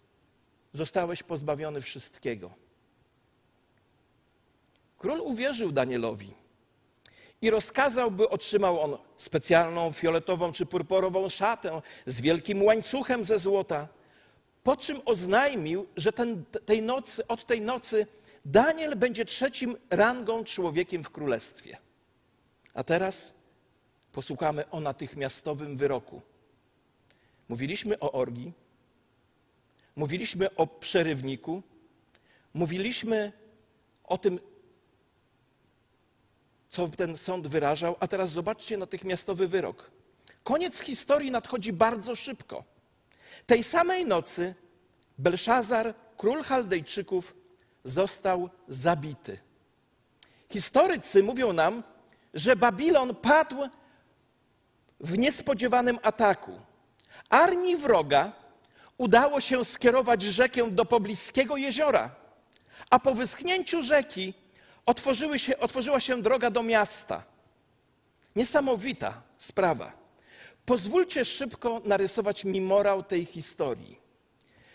zostałeś 0.73 1.23
pozbawiony 1.23 1.81
wszystkiego. 1.81 2.64
Król 4.97 5.21
uwierzył 5.21 5.71
Danielowi 5.71 6.33
i 7.41 7.49
rozkazał, 7.49 8.11
by 8.11 8.29
otrzymał 8.29 8.81
on 8.81 8.97
specjalną 9.17 9.91
fioletową 9.91 10.51
czy 10.51 10.65
purpurową 10.65 11.29
szatę 11.29 11.81
z 12.05 12.21
wielkim 12.21 12.63
łańcuchem 12.63 13.25
ze 13.25 13.39
złota. 13.39 13.87
Po 14.63 14.77
czym 14.77 15.01
oznajmił, 15.05 15.87
że 15.95 16.11
ten, 16.11 16.45
tej 16.65 16.81
nocy, 16.81 17.27
od 17.27 17.45
tej 17.45 17.61
nocy 17.61 18.07
Daniel 18.45 18.95
będzie 18.95 19.25
trzecim 19.25 19.77
rangą 19.89 20.43
człowiekiem 20.43 21.03
w 21.03 21.09
królestwie. 21.09 21.77
A 22.73 22.83
teraz 22.83 23.33
posłuchamy 24.11 24.69
o 24.69 24.79
natychmiastowym 24.79 25.77
wyroku. 25.77 26.21
Mówiliśmy 27.49 27.99
o 27.99 28.11
orgi, 28.11 28.53
mówiliśmy 29.95 30.55
o 30.55 30.67
przerywniku, 30.67 31.63
mówiliśmy 32.53 33.31
o 34.03 34.17
tym, 34.17 34.39
co 36.69 36.87
ten 36.87 37.17
sąd 37.17 37.47
wyrażał, 37.47 37.95
a 37.99 38.07
teraz 38.07 38.31
zobaczcie 38.31 38.77
natychmiastowy 38.77 39.47
wyrok. 39.47 39.91
Koniec 40.43 40.79
historii 40.79 41.31
nadchodzi 41.31 41.73
bardzo 41.73 42.15
szybko. 42.15 42.63
Tej 43.45 43.63
samej 43.63 44.05
nocy 44.05 44.55
Belszazar, 45.17 45.93
król 46.17 46.43
Chaldejczyków, 46.43 47.35
został 47.83 48.49
zabity. 48.67 49.39
Historycy 50.49 51.23
mówią 51.23 51.53
nam, 51.53 51.83
że 52.33 52.55
Babilon 52.55 53.15
padł 53.15 53.69
w 54.99 55.17
niespodziewanym 55.17 55.99
ataku. 56.03 56.61
Armii 57.29 57.77
wroga 57.77 58.31
udało 58.97 59.41
się 59.41 59.65
skierować 59.65 60.21
rzekę 60.21 60.71
do 60.71 60.85
pobliskiego 60.85 61.57
jeziora, 61.57 62.15
a 62.89 62.99
po 62.99 63.15
wyschnięciu 63.15 63.83
rzeki 63.83 64.33
otworzyły 64.85 65.39
się, 65.39 65.59
otworzyła 65.59 65.99
się 65.99 66.21
droga 66.21 66.49
do 66.49 66.63
miasta. 66.63 67.23
Niesamowita 68.35 69.21
sprawa. 69.37 69.91
Pozwólcie 70.65 71.25
szybko 71.25 71.81
narysować 71.85 72.45
mi 72.45 72.61
morał 72.61 73.03
tej 73.03 73.25
historii. 73.25 73.99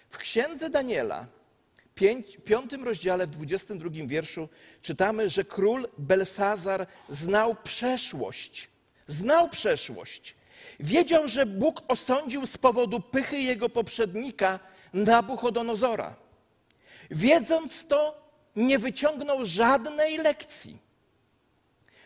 W 0.09 0.19
księdze 0.19 0.71
Daniela, 0.71 1.27
w 1.97 2.43
piątym 2.45 2.85
rozdziale, 2.85 3.27
w 3.27 3.31
22 3.31 3.91
wierszu, 4.07 4.49
czytamy, 4.83 5.29
że 5.29 5.45
król 5.45 5.89
Belsazar 5.99 6.87
znał 7.09 7.57
przeszłość. 7.65 8.69
Znał 9.07 9.49
przeszłość. 9.49 10.35
Wiedział, 10.81 11.29
że 11.29 11.47
Bóg 11.47 11.83
osądził 11.89 12.47
z 12.47 12.59
powodu 12.59 13.01
pychy 13.01 13.39
jego 13.39 13.69
poprzednika 13.69 14.59
Nabuchodonozora. 14.93 16.17
Wiedząc 17.11 17.87
to, 17.87 18.30
nie 18.61 18.79
wyciągnął 18.79 19.47
żadnej 19.47 20.19
lekcji. 20.19 20.79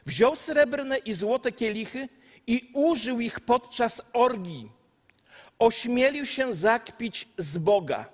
Wziął 0.07 0.37
srebrne 0.37 0.99
i 0.99 1.13
złote 1.13 1.53
kielichy 1.53 2.09
i 2.47 2.71
użył 2.75 3.21
ich 3.21 3.41
podczas 3.41 4.03
orgii. 4.13 4.71
Ośmielił 5.59 6.27
się 6.27 6.53
zakpić 6.53 7.29
z 7.39 7.59
Boga. 7.59 8.09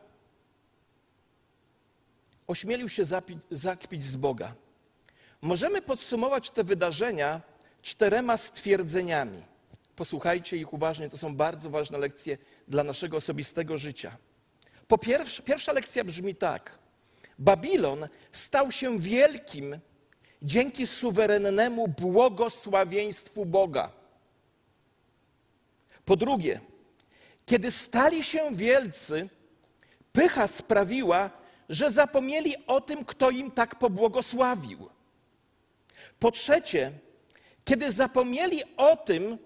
Ośmielił 2.46 2.88
się 2.88 3.04
zakpić 3.50 4.02
z 4.02 4.16
Boga. 4.16 4.54
Możemy 5.42 5.82
podsumować 5.82 6.50
te 6.50 6.64
wydarzenia 6.64 7.40
czterema 7.82 8.36
stwierdzeniami. 8.36 9.44
Posłuchajcie 9.96 10.56
ich 10.56 10.72
uważnie, 10.72 11.08
to 11.08 11.18
są 11.18 11.36
bardzo 11.36 11.70
ważne 11.70 11.98
lekcje 11.98 12.38
dla 12.68 12.84
naszego 12.84 13.16
osobistego 13.16 13.78
życia. 13.78 14.16
Po 14.88 14.98
pierwsze, 14.98 15.42
pierwsza 15.42 15.72
lekcja 15.72 16.04
brzmi 16.04 16.34
tak. 16.34 16.79
Babilon 17.40 18.08
stał 18.32 18.72
się 18.72 18.98
wielkim 18.98 19.78
dzięki 20.42 20.86
suwerennemu 20.86 21.88
błogosławieństwu 21.88 23.46
Boga. 23.46 23.92
Po 26.04 26.16
drugie, 26.16 26.60
kiedy 27.46 27.70
stali 27.70 28.24
się 28.24 28.54
wielcy, 28.54 29.28
pycha 30.12 30.46
sprawiła, 30.46 31.30
że 31.68 31.90
zapomnieli 31.90 32.54
o 32.66 32.80
tym, 32.80 33.04
kto 33.04 33.30
im 33.30 33.50
tak 33.50 33.78
pobłogosławił. 33.78 34.88
Po 36.18 36.30
trzecie, 36.30 36.92
kiedy 37.64 37.92
zapomnieli 37.92 38.62
o 38.76 38.96
tym, 38.96 39.38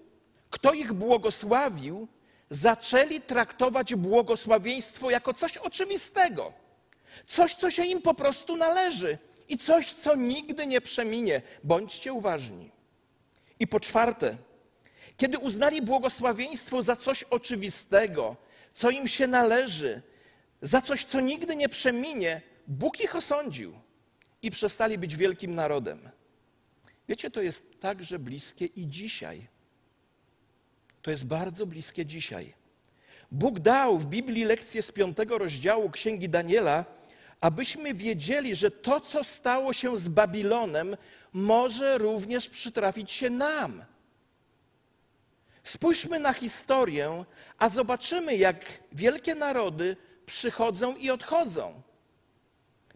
kto 0.51 0.73
ich 0.73 0.93
błogosławił, 0.93 2.09
zaczęli 2.51 3.21
traktować 3.21 3.95
błogosławieństwo 3.95 5.11
jako 5.11 5.35
coś 5.35 5.57
oczywistego, 5.57 6.64
coś, 7.27 7.55
co 7.55 7.71
się 7.71 7.85
im 7.85 8.03
po 8.03 8.15
prostu 8.15 8.57
należy 8.57 9.19
i 9.49 9.59
coś, 9.59 9.93
co 9.93 10.17
nigdy 10.17 10.67
nie 10.67 10.81
przeminie. 10.81 11.43
Bądźcie 11.65 12.13
uważni. 12.13 12.71
I 13.61 13.67
po 13.67 13.81
czwarte, 13.81 14.39
kiedy 15.17 15.39
uznali 15.39 15.83
błogosławieństwo 15.83 16.83
za 16.83 16.97
coś 16.97 17.23
oczywistego, 17.23 18.37
co 18.73 18.91
im 18.91 19.09
się 19.09 19.27
należy, 19.27 20.03
za 20.61 20.81
coś, 20.81 21.05
co 21.05 21.21
nigdy 21.21 21.57
nie 21.57 21.69
przeminie, 21.69 22.41
Bóg 22.67 23.01
ich 23.05 23.17
osądził 23.17 23.73
i 24.43 24.51
przestali 24.51 24.99
być 24.99 25.17
wielkim 25.17 25.55
narodem. 25.55 26.11
Wiecie, 27.09 27.31
to 27.31 27.43
jest 27.43 27.81
także 27.81 28.19
bliskie 28.19 28.65
i 28.65 28.89
dzisiaj. 28.89 29.49
To 31.03 31.11
jest 31.11 31.27
bardzo 31.27 31.67
bliskie 31.67 32.07
dzisiaj. 32.07 32.55
Bóg 33.31 33.59
dał 33.59 33.99
w 33.99 34.07
Biblii 34.07 34.45
lekcję 34.45 34.83
z 34.83 34.93
piątego 34.93 35.39
rozdziału 35.39 35.91
Księgi 35.91 36.29
Daniela, 36.29 36.85
abyśmy 37.45 37.95
wiedzieli, 37.95 38.57
że 38.57 38.71
to, 38.71 39.01
co 39.01 39.25
stało 39.25 39.73
się 39.73 39.97
z 39.97 40.09
Babilonem, 40.09 40.97
może 41.33 41.99
również 41.99 42.49
przytrafić 42.49 43.11
się 43.13 43.31
nam. 43.31 43.85
Spójrzmy 45.63 46.19
na 46.19 46.33
historię, 46.33 47.25
a 47.59 47.69
zobaczymy, 47.69 48.37
jak 48.37 48.83
wielkie 48.93 49.35
narody 49.35 49.97
przychodzą 50.27 50.97
i 50.97 51.11
odchodzą. 51.11 51.83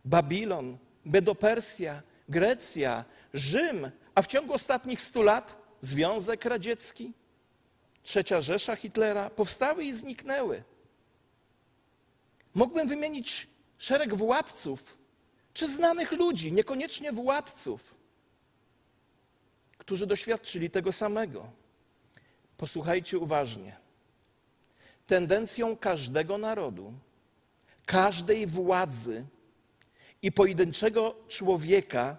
Babilon, 0.04 0.78
Medopersja, 1.04 2.02
Grecja, 2.28 3.04
Rzym, 3.34 3.90
a 4.14 4.22
w 4.22 4.26
ciągu 4.26 4.52
ostatnich 4.52 5.00
stu 5.00 5.22
lat 5.22 5.56
Związek 5.80 6.44
Radziecki, 6.44 7.12
Trzecia 8.02 8.40
Rzesza 8.40 8.76
Hitlera 8.76 9.30
powstały 9.30 9.84
i 9.84 9.92
zniknęły. 9.92 10.62
Mógłbym 12.54 12.88
wymienić 12.88 13.57
szereg 13.78 14.14
władców, 14.14 14.98
czy 15.54 15.68
znanych 15.68 16.12
ludzi, 16.12 16.52
niekoniecznie 16.52 17.12
władców, 17.12 17.94
którzy 19.78 20.06
doświadczyli 20.06 20.70
tego 20.70 20.92
samego. 20.92 21.50
Posłuchajcie 22.56 23.18
uważnie. 23.18 23.76
Tendencją 25.06 25.76
każdego 25.76 26.38
narodu, 26.38 26.92
każdej 27.86 28.46
władzy 28.46 29.26
i 30.22 30.32
pojedynczego 30.32 31.16
człowieka, 31.28 32.16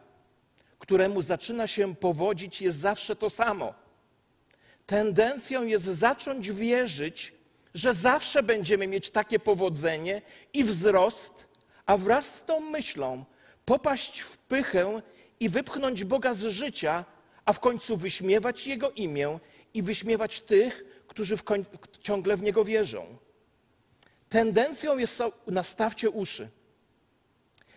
któremu 0.80 1.22
zaczyna 1.22 1.68
się 1.68 1.96
powodzić, 1.96 2.62
jest 2.62 2.78
zawsze 2.78 3.16
to 3.16 3.30
samo. 3.30 3.74
Tendencją 4.86 5.64
jest 5.66 5.86
zacząć 5.86 6.52
wierzyć, 6.52 7.34
że 7.74 7.94
zawsze 7.94 8.44
będziemy 8.44 8.88
mieć 8.88 9.10
takie 9.10 9.40
powodzenie 9.40 10.22
i 10.54 10.64
wzrost, 10.64 11.49
a 11.90 11.98
wraz 11.98 12.36
z 12.36 12.44
tą 12.44 12.60
myślą 12.60 13.26
popaść 13.66 14.20
w 14.22 14.38
pychę 14.38 15.02
i 15.40 15.50
wypchnąć 15.50 16.04
Boga 16.04 16.34
z 16.34 16.42
życia, 16.42 17.06
a 17.46 17.54
w 17.54 17.60
końcu 17.60 17.98
wyśmiewać 17.98 18.68
Jego 18.68 18.92
imię 18.92 19.40
i 19.74 19.84
wyśmiewać 19.84 20.42
tych, 20.42 21.04
którzy 21.08 21.38
w 21.38 21.44
ciągle 22.02 22.38
w 22.38 22.42
Niego 22.42 22.66
wierzą. 22.66 23.18
Tendencją 24.30 24.98
jest 24.98 25.24
nastawcie 25.48 26.10
uszy, 26.10 26.50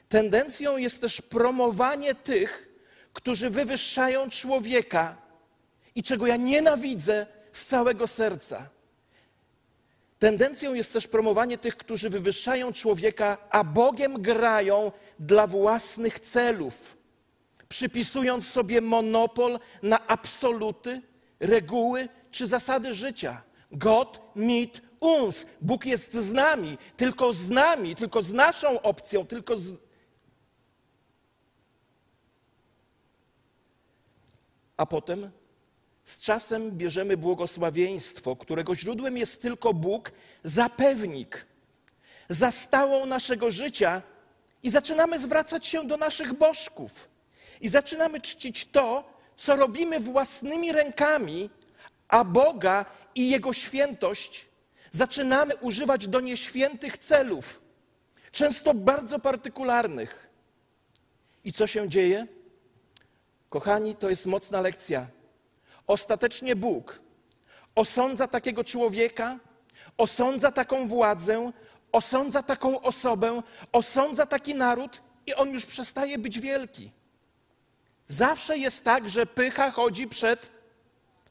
tendencją 0.08 0.76
jest 0.76 1.00
też 1.00 1.20
promowanie 1.20 2.14
tych, 2.14 2.68
którzy 3.12 3.50
wywyższają 3.50 4.30
człowieka 4.30 5.16
i 5.94 6.02
czego 6.02 6.26
ja 6.26 6.36
nienawidzę 6.36 7.26
z 7.52 7.64
całego 7.64 8.06
serca. 8.06 8.68
Tendencją 10.22 10.74
jest 10.74 10.92
też 10.92 11.08
promowanie 11.08 11.58
tych, 11.58 11.76
którzy 11.76 12.10
wywyższają 12.10 12.72
człowieka, 12.72 13.38
a 13.50 13.64
Bogiem 13.64 14.22
grają 14.22 14.92
dla 15.18 15.46
własnych 15.46 16.20
celów, 16.20 16.96
przypisując 17.68 18.48
sobie 18.48 18.80
monopol 18.80 19.58
na 19.82 20.06
absoluty, 20.06 21.02
reguły 21.40 22.08
czy 22.30 22.46
zasady 22.46 22.94
życia. 22.94 23.42
God 23.72 24.20
mit 24.36 24.82
uns. 25.00 25.46
Bóg 25.60 25.86
jest 25.86 26.14
z 26.14 26.32
nami, 26.32 26.78
tylko 26.96 27.32
z 27.32 27.50
nami, 27.50 27.96
tylko 27.96 28.22
z 28.22 28.32
naszą 28.32 28.82
opcją, 28.82 29.26
tylko 29.26 29.56
z. 29.56 29.78
A 34.76 34.86
potem 34.86 35.30
z 36.04 36.20
czasem 36.20 36.70
bierzemy 36.70 37.16
błogosławieństwo, 37.16 38.36
którego 38.36 38.74
źródłem 38.74 39.16
jest 39.18 39.42
tylko 39.42 39.74
Bóg, 39.74 40.12
za 40.44 40.68
pewnik, 40.68 41.46
za 42.28 42.50
stałą 42.50 43.06
naszego 43.06 43.50
życia 43.50 44.02
i 44.62 44.70
zaczynamy 44.70 45.18
zwracać 45.18 45.66
się 45.66 45.86
do 45.86 45.96
naszych 45.96 46.32
bożków. 46.32 47.08
I 47.60 47.68
zaczynamy 47.68 48.20
czcić 48.20 48.64
to, 48.64 49.04
co 49.36 49.56
robimy 49.56 50.00
własnymi 50.00 50.72
rękami, 50.72 51.50
a 52.08 52.24
Boga 52.24 52.84
i 53.14 53.30
Jego 53.30 53.52
świętość 53.52 54.46
zaczynamy 54.90 55.56
używać 55.56 56.08
do 56.08 56.20
nieświętych 56.20 56.98
celów, 56.98 57.62
często 58.32 58.74
bardzo 58.74 59.18
partykularnych. 59.18 60.30
I 61.44 61.52
co 61.52 61.66
się 61.66 61.88
dzieje? 61.88 62.26
Kochani, 63.48 63.96
to 63.96 64.10
jest 64.10 64.26
mocna 64.26 64.60
lekcja. 64.60 65.06
Ostatecznie 65.86 66.56
Bóg 66.56 67.00
osądza 67.74 68.28
takiego 68.28 68.64
człowieka, 68.64 69.38
osądza 69.98 70.52
taką 70.52 70.88
władzę, 70.88 71.52
osądza 71.92 72.42
taką 72.42 72.80
osobę, 72.80 73.42
osądza 73.72 74.26
taki 74.26 74.54
naród 74.54 75.02
i 75.26 75.34
on 75.34 75.50
już 75.50 75.66
przestaje 75.66 76.18
być 76.18 76.40
wielki. 76.40 76.90
Zawsze 78.06 78.58
jest 78.58 78.84
tak, 78.84 79.08
że 79.08 79.26
pycha 79.26 79.70
chodzi 79.70 80.08
przed 80.08 80.52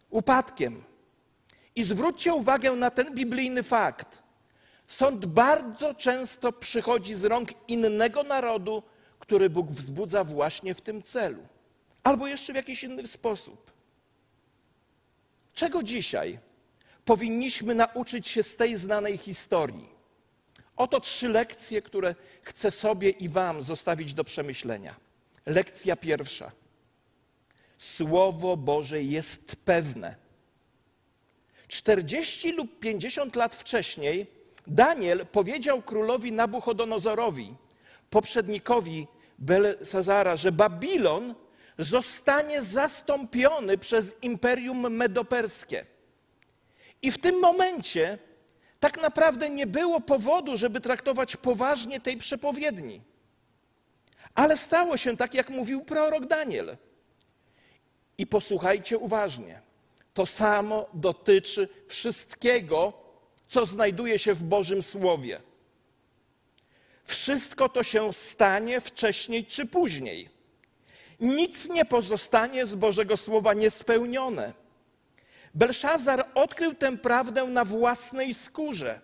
upadkiem. 0.09 0.83
I 1.75 1.83
zwróćcie 1.83 2.33
uwagę 2.33 2.71
na 2.71 2.89
ten 2.89 3.15
biblijny 3.15 3.63
fakt. 3.63 4.23
Sąd 4.87 5.25
bardzo 5.25 5.93
często 5.93 6.51
przychodzi 6.51 7.15
z 7.15 7.25
rąk 7.25 7.49
innego 7.67 8.23
narodu, 8.23 8.83
który 9.19 9.49
Bóg 9.49 9.71
wzbudza 9.71 10.23
właśnie 10.23 10.75
w 10.75 10.81
tym 10.81 11.01
celu, 11.01 11.47
albo 12.03 12.27
jeszcze 12.27 12.53
w 12.53 12.55
jakiś 12.55 12.83
inny 12.83 13.07
sposób. 13.07 13.70
Czego 15.53 15.83
dzisiaj 15.83 16.39
powinniśmy 17.05 17.75
nauczyć 17.75 18.27
się 18.27 18.43
z 18.43 18.55
tej 18.55 18.75
znanej 18.75 19.17
historii? 19.17 19.89
Oto 20.75 20.99
trzy 20.99 21.29
lekcje, 21.29 21.81
które 21.81 22.15
chcę 22.43 22.71
sobie 22.71 23.09
i 23.09 23.29
Wam 23.29 23.61
zostawić 23.61 24.13
do 24.13 24.23
przemyślenia. 24.23 24.95
Lekcja 25.45 25.95
pierwsza. 25.95 26.51
Słowo 27.77 28.57
Boże 28.57 29.03
jest 29.03 29.55
pewne. 29.55 30.15
40 31.67 32.51
lub 32.51 32.79
50 32.79 33.35
lat 33.35 33.55
wcześniej 33.55 34.27
Daniel 34.67 35.25
powiedział 35.31 35.81
królowi 35.81 36.31
Nabuchodonozorowi, 36.31 37.55
poprzednikowi 38.09 39.07
Belsazara, 39.39 40.35
że 40.35 40.51
Babilon 40.51 41.35
zostanie 41.83 42.61
zastąpiony 42.61 43.77
przez 43.77 44.15
imperium 44.21 44.93
medoperskie. 44.93 45.85
I 47.01 47.11
w 47.11 47.17
tym 47.17 47.39
momencie 47.39 48.17
tak 48.79 49.01
naprawdę 49.01 49.49
nie 49.49 49.67
było 49.67 50.01
powodu, 50.01 50.57
żeby 50.57 50.81
traktować 50.81 51.35
poważnie 51.35 51.99
tej 51.99 52.17
przepowiedni. 52.17 53.01
Ale 54.35 54.57
stało 54.57 54.97
się 54.97 55.17
tak, 55.17 55.33
jak 55.33 55.49
mówił 55.49 55.85
prorok 55.85 56.25
Daniel. 56.25 56.77
I 58.17 58.27
posłuchajcie 58.27 58.97
uważnie. 58.97 59.61
To 60.13 60.25
samo 60.25 60.89
dotyczy 60.93 61.69
wszystkiego, 61.87 62.93
co 63.47 63.65
znajduje 63.65 64.19
się 64.19 64.33
w 64.33 64.43
Bożym 64.43 64.81
Słowie. 64.81 65.41
Wszystko 67.03 67.69
to 67.69 67.83
się 67.83 68.13
stanie 68.13 68.81
wcześniej 68.81 69.45
czy 69.45 69.65
później. 69.65 70.40
Nic 71.21 71.69
nie 71.69 71.85
pozostanie 71.85 72.65
z 72.65 72.75
Bożego 72.75 73.17
Słowa 73.17 73.53
niespełnione. 73.53 74.53
Belszazar 75.53 76.29
odkrył 76.35 76.73
tę 76.73 76.97
prawdę 76.97 77.45
na 77.45 77.65
własnej 77.65 78.33
skórze. 78.33 79.01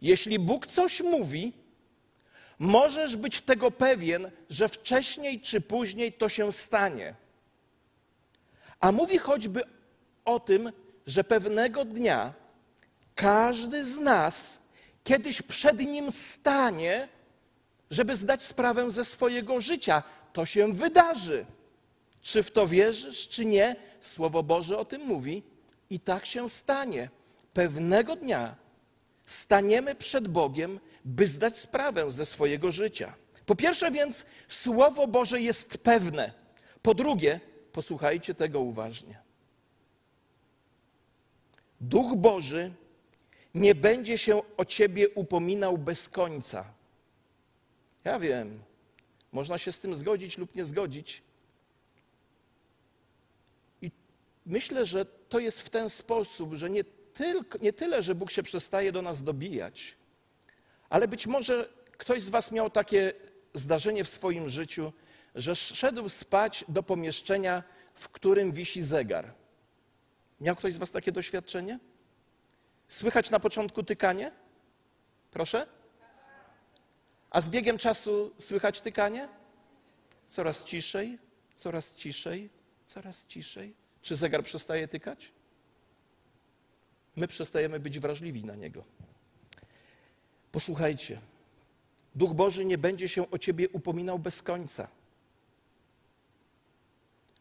Jeśli 0.00 0.38
Bóg 0.38 0.66
coś 0.66 1.00
mówi, 1.00 1.52
możesz 2.58 3.16
być 3.16 3.40
tego 3.40 3.70
pewien, 3.70 4.30
że 4.50 4.68
wcześniej 4.68 5.40
czy 5.40 5.60
później 5.60 6.12
to 6.12 6.28
się 6.28 6.52
stanie. 6.52 7.14
A 8.80 8.92
mówi 8.92 9.18
choćby 9.18 9.62
o 10.24 10.40
tym, 10.40 10.72
że 11.06 11.24
pewnego 11.24 11.84
dnia 11.84 12.34
każdy 13.14 13.84
z 13.84 13.98
nas 13.98 14.60
kiedyś 15.04 15.42
przed 15.42 15.78
nim 15.80 16.12
stanie, 16.12 17.08
żeby 17.90 18.16
zdać 18.16 18.44
sprawę 18.44 18.90
ze 18.90 19.04
swojego 19.04 19.60
życia. 19.60 20.02
To 20.36 20.46
się 20.46 20.72
wydarzy. 20.72 21.46
Czy 22.22 22.42
w 22.42 22.50
to 22.50 22.66
wierzysz, 22.66 23.28
czy 23.28 23.44
nie? 23.44 23.76
Słowo 24.00 24.42
Boże 24.42 24.78
o 24.78 24.84
tym 24.84 25.02
mówi 25.02 25.42
i 25.90 26.00
tak 26.00 26.26
się 26.26 26.48
stanie. 26.48 27.10
Pewnego 27.52 28.16
dnia 28.16 28.56
staniemy 29.26 29.94
przed 29.94 30.28
Bogiem, 30.28 30.80
by 31.04 31.26
zdać 31.26 31.58
sprawę 31.58 32.10
ze 32.10 32.26
swojego 32.26 32.70
życia. 32.70 33.14
Po 33.46 33.54
pierwsze 33.54 33.90
więc, 33.90 34.26
Słowo 34.48 35.06
Boże 35.06 35.40
jest 35.40 35.78
pewne. 35.78 36.32
Po 36.82 36.94
drugie, 36.94 37.40
posłuchajcie 37.72 38.34
tego 38.34 38.60
uważnie. 38.60 39.18
Duch 41.80 42.16
Boży 42.16 42.72
nie 43.54 43.74
będzie 43.74 44.18
się 44.18 44.42
o 44.56 44.64
ciebie 44.64 45.08
upominał 45.08 45.78
bez 45.78 46.08
końca. 46.08 46.64
Ja 48.04 48.18
wiem, 48.18 48.60
można 49.36 49.58
się 49.58 49.72
z 49.72 49.80
tym 49.80 49.96
zgodzić 49.96 50.38
lub 50.38 50.54
nie 50.54 50.64
zgodzić. 50.64 51.22
I 53.82 53.90
myślę, 54.46 54.86
że 54.86 55.04
to 55.04 55.38
jest 55.38 55.60
w 55.60 55.68
ten 55.68 55.90
sposób, 55.90 56.54
że 56.54 56.70
nie, 56.70 56.84
tylko, 57.14 57.58
nie 57.58 57.72
tyle, 57.72 58.02
że 58.02 58.14
Bóg 58.14 58.30
się 58.30 58.42
przestaje 58.42 58.92
do 58.92 59.02
nas 59.02 59.22
dobijać, 59.22 59.96
ale 60.88 61.08
być 61.08 61.26
może 61.26 61.68
ktoś 61.96 62.22
z 62.22 62.30
Was 62.30 62.52
miał 62.52 62.70
takie 62.70 63.12
zdarzenie 63.54 64.04
w 64.04 64.08
swoim 64.08 64.48
życiu, 64.48 64.92
że 65.34 65.56
szedł 65.56 66.08
spać 66.08 66.64
do 66.68 66.82
pomieszczenia, 66.82 67.62
w 67.94 68.08
którym 68.08 68.52
wisi 68.52 68.82
zegar. 68.82 69.34
Miał 70.40 70.56
ktoś 70.56 70.72
z 70.72 70.78
Was 70.78 70.90
takie 70.90 71.12
doświadczenie? 71.12 71.78
Słychać 72.88 73.30
na 73.30 73.40
początku 73.40 73.82
tykanie? 73.82 74.32
Proszę? 75.30 75.66
A 77.36 77.40
z 77.40 77.48
biegiem 77.48 77.78
czasu 77.78 78.32
słychać 78.38 78.80
tykanie? 78.80 79.28
Coraz 80.28 80.64
ciszej, 80.64 81.18
coraz 81.54 81.94
ciszej, 81.94 82.50
coraz 82.86 83.26
ciszej. 83.26 83.74
Czy 84.02 84.16
zegar 84.16 84.44
przestaje 84.44 84.88
tykać? 84.88 85.32
My 87.16 87.28
przestajemy 87.28 87.80
być 87.80 87.98
wrażliwi 87.98 88.44
na 88.44 88.54
niego. 88.54 88.84
Posłuchajcie, 90.52 91.20
Duch 92.14 92.34
Boży 92.34 92.64
nie 92.64 92.78
będzie 92.78 93.08
się 93.08 93.30
o 93.30 93.38
ciebie 93.38 93.68
upominał 93.68 94.18
bez 94.18 94.42
końca. 94.42 94.88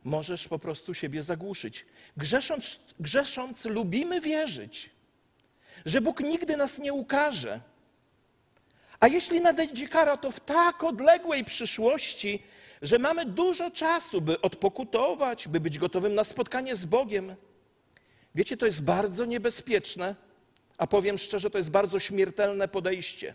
Możesz 0.04 0.48
po 0.48 0.60
prostu 0.60 0.94
siebie 0.94 1.24
zagłuszyć. 1.24 1.86
Grzesząc, 2.18 2.80
grzesząc 3.00 3.66
lubimy 3.66 4.22
wierzyć, 4.22 4.90
że 5.86 6.02
Bóg 6.02 6.20
nigdy 6.20 6.58
nas 6.58 6.80
nie 6.80 6.94
ukaże. 6.94 7.75
A 9.00 9.08
jeśli 9.08 9.42
nadejdzie 9.42 9.88
kara, 9.88 10.18
to 10.18 10.32
w 10.32 10.40
tak 10.40 10.84
odległej 10.84 11.46
przyszłości, 11.46 12.44
że 12.82 13.00
mamy 13.00 13.26
dużo 13.26 13.72
czasu, 13.72 14.22
by 14.22 14.42
odpokutować, 14.42 15.48
by 15.48 15.60
być 15.60 15.80
gotowym 15.80 16.16
na 16.16 16.24
spotkanie 16.24 16.76
z 16.76 16.86
Bogiem. 16.86 17.36
Wiecie, 18.36 18.58
to 18.58 18.66
jest 18.66 18.84
bardzo 18.84 19.26
niebezpieczne, 19.26 20.16
a 20.78 20.88
powiem 20.88 21.18
szczerze, 21.18 21.50
to 21.50 21.58
jest 21.58 21.72
bardzo 21.72 22.00
śmiertelne 22.00 22.68
podejście. 22.68 23.34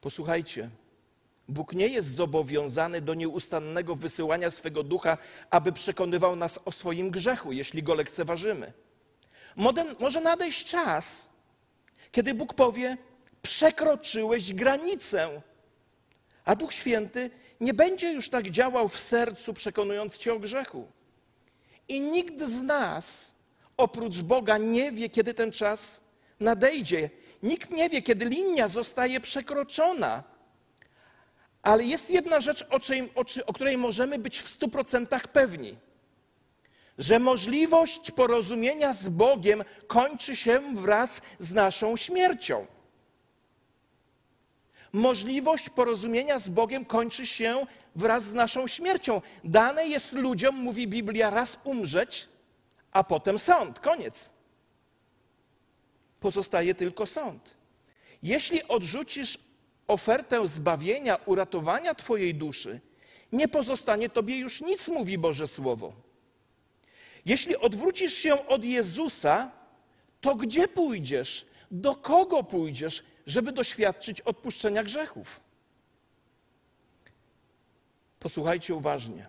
Posłuchajcie, 0.00 0.70
Bóg 1.48 1.72
nie 1.72 1.86
jest 1.86 2.14
zobowiązany 2.14 3.00
do 3.00 3.14
nieustannego 3.14 3.96
wysyłania 3.96 4.50
swego 4.50 4.82
ducha, 4.82 5.18
aby 5.50 5.72
przekonywał 5.72 6.36
nas 6.36 6.60
o 6.64 6.72
swoim 6.72 7.10
grzechu, 7.10 7.52
jeśli 7.52 7.82
go 7.82 7.94
lekceważymy. 7.94 8.72
Może 9.98 10.20
nadejść 10.20 10.64
czas, 10.64 11.28
kiedy 12.12 12.34
Bóg 12.34 12.54
powie: 12.54 12.96
Przekroczyłeś 13.42 14.52
granicę, 14.52 15.42
a 16.44 16.56
Duch 16.56 16.72
Święty 16.72 17.30
nie 17.60 17.74
będzie 17.74 18.12
już 18.12 18.28
tak 18.28 18.50
działał 18.50 18.88
w 18.88 19.00
sercu, 19.00 19.54
przekonując 19.54 20.18
cię 20.18 20.32
o 20.32 20.38
grzechu. 20.38 20.88
I 21.88 22.00
nikt 22.00 22.40
z 22.40 22.62
nas, 22.62 23.34
oprócz 23.76 24.22
Boga, 24.22 24.58
nie 24.58 24.92
wie, 24.92 25.10
kiedy 25.10 25.34
ten 25.34 25.52
czas 25.52 26.00
nadejdzie. 26.40 27.10
Nikt 27.42 27.70
nie 27.70 27.88
wie, 27.88 28.02
kiedy 28.02 28.24
linia 28.24 28.68
zostaje 28.68 29.20
przekroczona. 29.20 30.22
Ale 31.62 31.84
jest 31.84 32.10
jedna 32.10 32.40
rzecz, 32.40 32.64
o, 32.70 32.80
czym, 32.80 33.08
o, 33.14 33.24
o 33.46 33.52
której 33.52 33.78
możemy 33.78 34.18
być 34.18 34.38
w 34.38 34.48
stu 34.48 34.68
procentach 34.68 35.28
pewni. 35.28 35.76
Że 36.98 37.18
możliwość 37.18 38.10
porozumienia 38.10 38.92
z 38.92 39.08
Bogiem 39.08 39.64
kończy 39.86 40.36
się 40.36 40.74
wraz 40.74 41.20
z 41.38 41.52
naszą 41.52 41.96
śmiercią. 41.96 42.66
Możliwość 44.92 45.68
porozumienia 45.68 46.38
z 46.38 46.48
Bogiem 46.48 46.84
kończy 46.84 47.26
się 47.26 47.66
wraz 47.96 48.24
z 48.24 48.34
naszą 48.34 48.66
śmiercią. 48.66 49.22
Dane 49.44 49.86
jest 49.86 50.12
ludziom, 50.12 50.54
mówi 50.54 50.88
Biblia, 50.88 51.30
raz 51.30 51.58
umrzeć, 51.64 52.28
a 52.92 53.04
potem 53.04 53.38
sąd. 53.38 53.80
Koniec. 53.80 54.32
Pozostaje 56.20 56.74
tylko 56.74 57.06
sąd. 57.06 57.56
Jeśli 58.22 58.68
odrzucisz 58.68 59.38
ofertę 59.86 60.48
zbawienia, 60.48 61.18
uratowania 61.26 61.94
Twojej 61.94 62.34
duszy, 62.34 62.80
nie 63.32 63.48
pozostanie 63.48 64.08
Tobie 64.08 64.38
już 64.38 64.60
nic, 64.60 64.88
mówi 64.88 65.18
Boże 65.18 65.46
Słowo. 65.46 65.92
Jeśli 67.26 67.56
odwrócisz 67.56 68.14
się 68.14 68.46
od 68.46 68.64
Jezusa, 68.64 69.50
to 70.20 70.34
gdzie 70.34 70.68
pójdziesz? 70.68 71.46
Do 71.70 71.94
kogo 71.94 72.42
pójdziesz, 72.42 73.04
żeby 73.30 73.52
doświadczyć 73.52 74.20
odpuszczenia 74.20 74.82
grzechów? 74.82 75.40
Posłuchajcie 78.20 78.74
uważnie. 78.74 79.26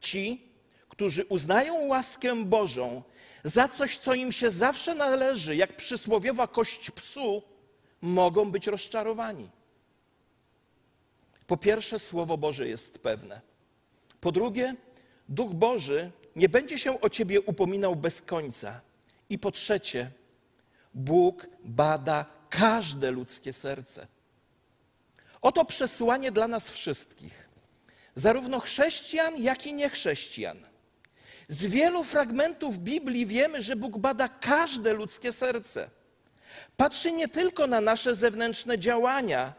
Ci, 0.00 0.48
którzy 0.88 1.24
uznają 1.24 1.86
łaskę 1.86 2.44
Bożą 2.44 3.02
za 3.44 3.68
coś, 3.68 3.98
co 3.98 4.14
im 4.14 4.32
się 4.32 4.50
zawsze 4.50 4.94
należy, 4.94 5.56
jak 5.56 5.76
przysłowiowa 5.76 6.46
kość 6.46 6.90
psu, 6.90 7.42
mogą 8.00 8.50
być 8.50 8.66
rozczarowani. 8.66 9.50
Po 11.46 11.56
pierwsze, 11.56 11.98
Słowo 11.98 12.36
Boże 12.36 12.68
jest 12.68 12.98
pewne. 12.98 13.40
Po 14.20 14.32
drugie, 14.32 14.74
Duch 15.28 15.54
Boży 15.54 16.10
nie 16.36 16.48
będzie 16.48 16.78
się 16.78 17.00
o 17.00 17.10
ciebie 17.10 17.40
upominał 17.40 17.96
bez 17.96 18.22
końca. 18.22 18.80
I 19.28 19.38
po 19.38 19.50
trzecie, 19.50 20.10
Bóg 20.94 21.46
bada 21.64 22.35
każde 22.50 23.10
ludzkie 23.10 23.52
serce. 23.52 24.06
Oto 25.42 25.64
przesłanie 25.64 26.32
dla 26.32 26.48
nas 26.48 26.70
wszystkich, 26.70 27.48
zarówno 28.14 28.60
chrześcijan, 28.60 29.36
jak 29.36 29.66
i 29.66 29.72
niechrześcijan. 29.72 30.58
Z 31.48 31.66
wielu 31.66 32.04
fragmentów 32.04 32.78
Biblii 32.78 33.26
wiemy, 33.26 33.62
że 33.62 33.76
Bóg 33.76 33.98
bada 33.98 34.28
każde 34.28 34.92
ludzkie 34.92 35.32
serce. 35.32 35.90
Patrzy 36.76 37.12
nie 37.12 37.28
tylko 37.28 37.66
na 37.66 37.80
nasze 37.80 38.14
zewnętrzne 38.14 38.78
działania, 38.78 39.52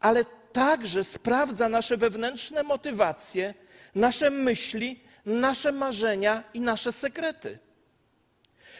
ale 0.00 0.24
także 0.52 1.04
sprawdza 1.04 1.68
nasze 1.68 1.96
wewnętrzne 1.96 2.62
motywacje, 2.62 3.54
nasze 3.94 4.30
myśli, 4.30 5.00
nasze 5.26 5.72
marzenia 5.72 6.44
i 6.54 6.60
nasze 6.60 6.92
sekrety. 6.92 7.58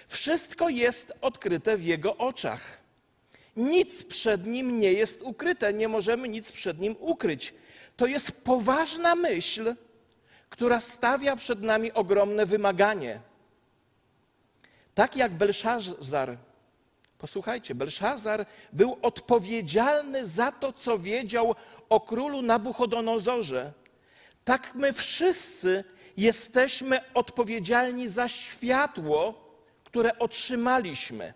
Wszystko 0.08 0.68
jest 0.68 1.12
odkryte 1.20 1.76
w 1.76 1.84
Jego 1.84 2.16
oczach. 2.16 2.83
Nic 3.56 4.04
przed 4.04 4.46
Nim 4.46 4.80
nie 4.80 4.92
jest 4.92 5.22
ukryte, 5.22 5.72
nie 5.72 5.88
możemy 5.88 6.28
nic 6.28 6.52
przed 6.52 6.80
Nim 6.80 6.96
ukryć. 7.00 7.54
To 7.96 8.06
jest 8.06 8.32
poważna 8.32 9.14
myśl, 9.14 9.74
która 10.48 10.80
stawia 10.80 11.36
przed 11.36 11.62
nami 11.62 11.92
ogromne 11.92 12.46
wymaganie. 12.46 13.20
Tak 14.94 15.16
jak 15.16 15.34
Belszazar, 15.34 16.38
posłuchajcie, 17.18 17.74
Belszazar 17.74 18.46
był 18.72 18.98
odpowiedzialny 19.02 20.26
za 20.26 20.52
to, 20.52 20.72
co 20.72 20.98
wiedział 20.98 21.54
o 21.88 22.00
królu 22.00 22.42
Nabuchodonozorze. 22.42 23.72
Tak 24.44 24.74
my 24.74 24.92
wszyscy 24.92 25.84
jesteśmy 26.16 27.00
odpowiedzialni 27.14 28.08
za 28.08 28.28
światło, 28.28 29.44
które 29.84 30.18
otrzymaliśmy. 30.18 31.34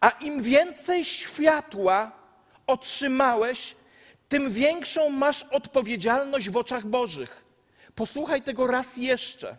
A 0.00 0.10
im 0.10 0.42
więcej 0.42 1.04
światła 1.04 2.12
otrzymałeś, 2.66 3.76
tym 4.28 4.52
większą 4.52 5.08
masz 5.08 5.42
odpowiedzialność 5.42 6.50
w 6.50 6.56
oczach 6.56 6.86
Bożych. 6.86 7.44
Posłuchaj 7.94 8.42
tego 8.42 8.66
raz 8.66 8.96
jeszcze. 8.96 9.56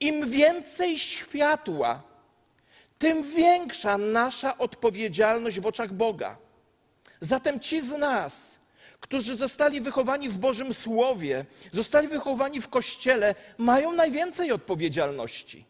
Im 0.00 0.30
więcej 0.30 0.98
światła, 0.98 2.02
tym 2.98 3.22
większa 3.22 3.98
nasza 3.98 4.58
odpowiedzialność 4.58 5.60
w 5.60 5.66
oczach 5.66 5.92
Boga. 5.92 6.36
Zatem 7.20 7.60
ci 7.60 7.80
z 7.80 7.90
nas, 7.90 8.60
którzy 9.00 9.36
zostali 9.36 9.80
wychowani 9.80 10.28
w 10.28 10.36
Bożym 10.36 10.74
Słowie, 10.74 11.44
zostali 11.72 12.08
wychowani 12.08 12.60
w 12.60 12.68
Kościele, 12.68 13.34
mają 13.58 13.92
najwięcej 13.92 14.52
odpowiedzialności. 14.52 15.64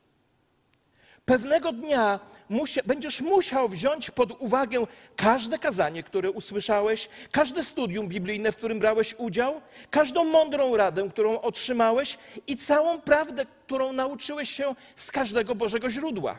Pewnego 1.25 1.73
dnia 1.73 2.21
musia, 2.49 2.81
będziesz 2.87 3.21
musiał 3.21 3.69
wziąć 3.69 4.11
pod 4.11 4.43
uwagę 4.43 4.87
każde 5.17 5.59
kazanie, 5.59 6.03
które 6.03 6.31
usłyszałeś, 6.31 7.09
każde 7.33 7.63
studium 7.63 8.09
biblijne, 8.09 8.53
w 8.53 8.57
którym 8.57 8.79
brałeś 8.79 9.15
udział, 9.19 9.61
każdą 9.91 10.25
mądrą 10.25 10.77
radę, 10.77 11.09
którą 11.11 11.41
otrzymałeś 11.41 12.19
i 12.47 12.57
całą 12.57 13.01
prawdę, 13.01 13.47
którą 13.67 13.93
nauczyłeś 13.93 14.51
się 14.51 14.75
z 14.97 15.11
każdego 15.11 15.55
Bożego 15.55 15.91
źródła. 15.91 16.39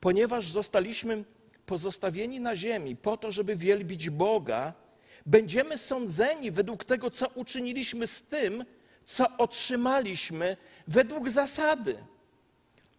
Ponieważ 0.00 0.48
zostaliśmy 0.48 1.24
pozostawieni 1.66 2.40
na 2.40 2.56
ziemi 2.56 2.96
po 2.96 3.16
to, 3.16 3.32
żeby 3.32 3.56
wielbić 3.56 4.10
Boga, 4.10 4.72
będziemy 5.26 5.78
sądzeni 5.78 6.50
według 6.50 6.84
tego, 6.84 7.10
co 7.10 7.28
uczyniliśmy 7.34 8.06
z 8.06 8.22
tym, 8.22 8.64
co 9.06 9.26
otrzymaliśmy 9.38 10.56
według 10.88 11.30
zasady. 11.30 11.96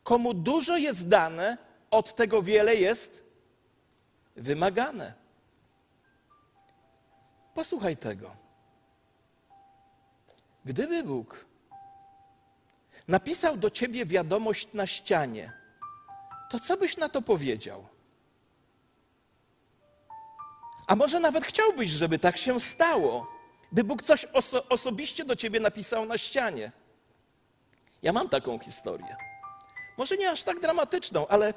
Komu 0.03 0.33
dużo 0.33 0.77
jest 0.77 1.07
dane, 1.07 1.57
od 1.91 2.15
tego 2.15 2.41
wiele 2.41 2.75
jest 2.75 3.23
wymagane. 4.35 5.13
Posłuchaj 7.53 7.97
tego. 7.97 8.35
Gdyby 10.65 11.03
Bóg 11.03 11.45
napisał 13.07 13.57
do 13.57 13.69
ciebie 13.69 14.05
wiadomość 14.05 14.73
na 14.73 14.87
ścianie, 14.87 15.53
to 16.49 16.59
co 16.59 16.77
byś 16.77 16.97
na 16.97 17.09
to 17.09 17.21
powiedział? 17.21 17.87
A 20.87 20.95
może 20.95 21.19
nawet 21.19 21.45
chciałbyś, 21.45 21.89
żeby 21.89 22.19
tak 22.19 22.37
się 22.37 22.59
stało, 22.59 23.27
by 23.71 23.83
Bóg 23.83 24.01
coś 24.01 24.25
oso 24.25 24.67
osobiście 24.69 25.25
do 25.25 25.35
ciebie 25.35 25.59
napisał 25.59 26.05
na 26.05 26.17
ścianie. 26.17 26.71
Ja 28.01 28.13
mam 28.13 28.29
taką 28.29 28.59
historię. 28.59 29.28
Może 29.99 30.17
nie 30.17 30.31
aż 30.31 30.43
tak 30.43 30.59
dramatyczną, 30.59 31.27
ale 31.27 31.53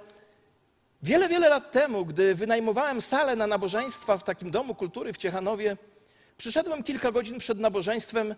wiele, 1.03 1.29
wiele 1.29 1.49
lat 1.49 1.73
temu, 1.73 2.07
gdy 2.07 2.35
wynajmowałem 2.35 3.03
salę 3.03 3.37
na 3.37 3.47
nabożeństwa 3.47 4.19
w 4.19 4.25
takim 4.25 4.51
domu 4.51 4.75
kultury 4.75 5.13
w 5.13 5.17
Ciechanowie, 5.17 5.77
przyszedłem 6.37 6.83
kilka 6.83 7.13
godzin 7.13 7.39
przed 7.39 7.59
nabożeństwem 7.59 8.35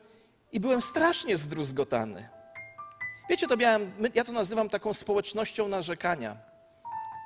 i 0.52 0.60
byłem 0.60 0.82
strasznie 0.82 1.36
zdruzgotany. 1.36 2.28
Wiecie, 3.30 3.46
to 3.46 3.56
miałem, 3.56 3.92
ja 4.14 4.24
to 4.24 4.32
nazywam 4.32 4.68
taką 4.68 4.94
społecznością 4.94 5.68
narzekania. 5.68 6.36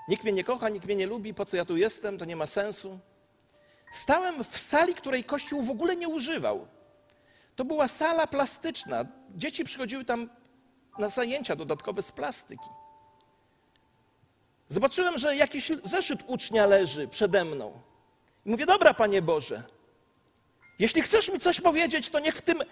Nikt 0.08 0.24
mnie 0.24 0.32
nie 0.32 0.44
kocha, 0.44 0.68
nikt 0.68 0.86
mnie 0.86 0.96
nie 0.96 1.06
lubi, 1.06 1.34
po 1.34 1.44
co 1.44 1.56
ja 1.56 1.64
tu 1.64 1.76
jestem, 1.76 2.18
to 2.18 2.24
nie 2.24 2.36
ma 2.36 2.46
sensu. 2.46 2.98
Stałem 3.92 4.44
w 4.44 4.58
sali, 4.58 4.94
której 4.94 5.24
Kościół 5.24 5.62
w 5.62 5.70
ogóle 5.70 5.96
nie 5.96 6.08
używał. 6.08 6.66
To 7.56 7.64
była 7.64 7.88
sala 7.88 8.26
plastyczna. 8.26 9.04
Dzieci 9.36 9.64
przychodziły 9.64 10.04
tam 10.04 10.28
na 10.98 11.08
zajęcia 11.08 11.56
dodatkowe 11.56 12.02
z 12.02 12.12
plastyki. 12.12 12.68
Zobaczyłem, 14.68 15.18
że 15.18 15.36
jakiś 15.36 15.72
zeszyt 15.84 16.20
ucznia 16.26 16.66
leży 16.66 17.08
przede 17.08 17.44
mną. 17.44 17.80
I 18.46 18.50
mówię, 18.50 18.66
dobra, 18.66 18.94
Panie 18.94 19.22
Boże, 19.22 19.62
jeśli 20.78 21.02
chcesz 21.02 21.32
mi 21.32 21.40
coś 21.40 21.60
powiedzieć, 21.60 22.10
to 22.10 22.18
niech 22.18 22.34
w 22.34 22.42
tym 22.42 22.62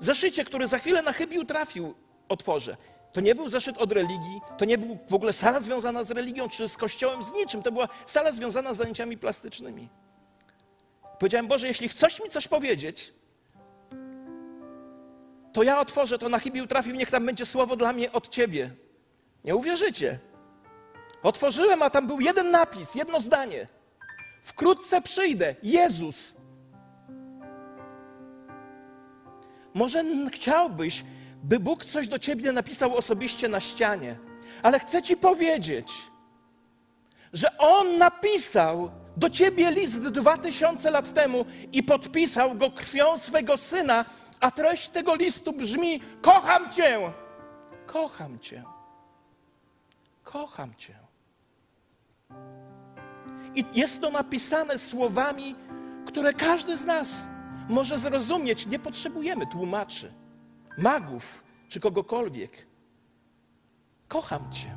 zeszycie, 0.00 0.44
który 0.44 0.66
za 0.66 0.78
chwilę 0.78 1.02
na 1.02 1.12
chybił 1.12 1.44
trafił, 1.44 1.94
otworzę. 2.28 2.76
To 3.12 3.20
nie 3.20 3.34
był 3.34 3.48
zeszyt 3.48 3.78
od 3.78 3.92
religii, 3.92 4.40
to 4.58 4.64
nie 4.64 4.78
był 4.78 4.98
w 5.08 5.14
ogóle 5.14 5.32
sala 5.32 5.60
związana 5.60 6.04
z 6.04 6.10
religią 6.10 6.48
czy 6.48 6.68
z 6.68 6.76
kościołem, 6.76 7.22
z 7.22 7.32
niczym. 7.32 7.62
To 7.62 7.72
była 7.72 7.88
sala 8.06 8.32
związana 8.32 8.74
z 8.74 8.76
zajęciami 8.76 9.18
plastycznymi. 9.18 9.88
Powiedziałem, 11.18 11.46
Boże, 11.46 11.68
jeśli 11.68 11.88
chcesz 11.88 12.20
mi 12.20 12.30
coś 12.30 12.48
powiedzieć, 12.48 13.12
to 15.58 15.62
ja 15.62 15.80
otworzę 15.80 16.18
to 16.18 16.28
na 16.28 16.38
chybił 16.38 16.66
trafił, 16.66 16.94
niech 16.94 17.10
tam 17.10 17.26
będzie 17.26 17.46
słowo 17.46 17.76
dla 17.76 17.92
mnie 17.92 18.12
od 18.12 18.28
Ciebie. 18.28 18.70
Nie 19.44 19.56
uwierzycie. 19.56 20.18
Otworzyłem, 21.22 21.82
a 21.82 21.90
tam 21.90 22.06
był 22.06 22.20
jeden 22.20 22.50
napis, 22.50 22.94
jedno 22.94 23.20
zdanie. 23.20 23.66
Wkrótce 24.42 25.02
przyjdę, 25.02 25.54
Jezus. 25.62 26.36
Może 29.74 30.04
chciałbyś, 30.32 31.04
by 31.42 31.60
Bóg 31.60 31.84
coś 31.84 32.08
do 32.08 32.18
ciebie 32.18 32.52
napisał 32.52 32.96
osobiście 32.96 33.48
na 33.48 33.60
ścianie, 33.60 34.18
ale 34.62 34.78
chcę 34.78 35.02
ci 35.02 35.16
powiedzieć, 35.16 35.92
że 37.32 37.58
On 37.58 37.98
napisał 37.98 38.90
do 39.16 39.30
ciebie 39.30 39.70
list 39.70 40.08
dwa 40.08 40.36
tysiące 40.36 40.90
lat 40.90 41.14
temu 41.14 41.44
i 41.72 41.82
podpisał 41.82 42.54
go 42.54 42.70
krwią 42.70 43.18
swego 43.18 43.56
syna, 43.56 44.04
a 44.40 44.50
treść 44.50 44.88
tego 44.88 45.14
listu 45.14 45.52
brzmi: 45.52 46.00
Kocham 46.22 46.72
cię, 46.72 47.12
kocham 47.86 48.38
cię, 48.38 48.64
kocham 50.24 50.74
cię. 50.74 50.94
I 53.54 53.64
jest 53.74 54.00
to 54.00 54.10
napisane 54.10 54.78
słowami, 54.78 55.54
które 56.06 56.32
każdy 56.34 56.76
z 56.76 56.84
nas 56.84 57.28
może 57.68 57.98
zrozumieć. 57.98 58.66
Nie 58.66 58.78
potrzebujemy 58.78 59.46
tłumaczy, 59.46 60.12
magów 60.78 61.44
czy 61.68 61.80
kogokolwiek. 61.80 62.66
Kocham 64.08 64.52
Cię. 64.52 64.76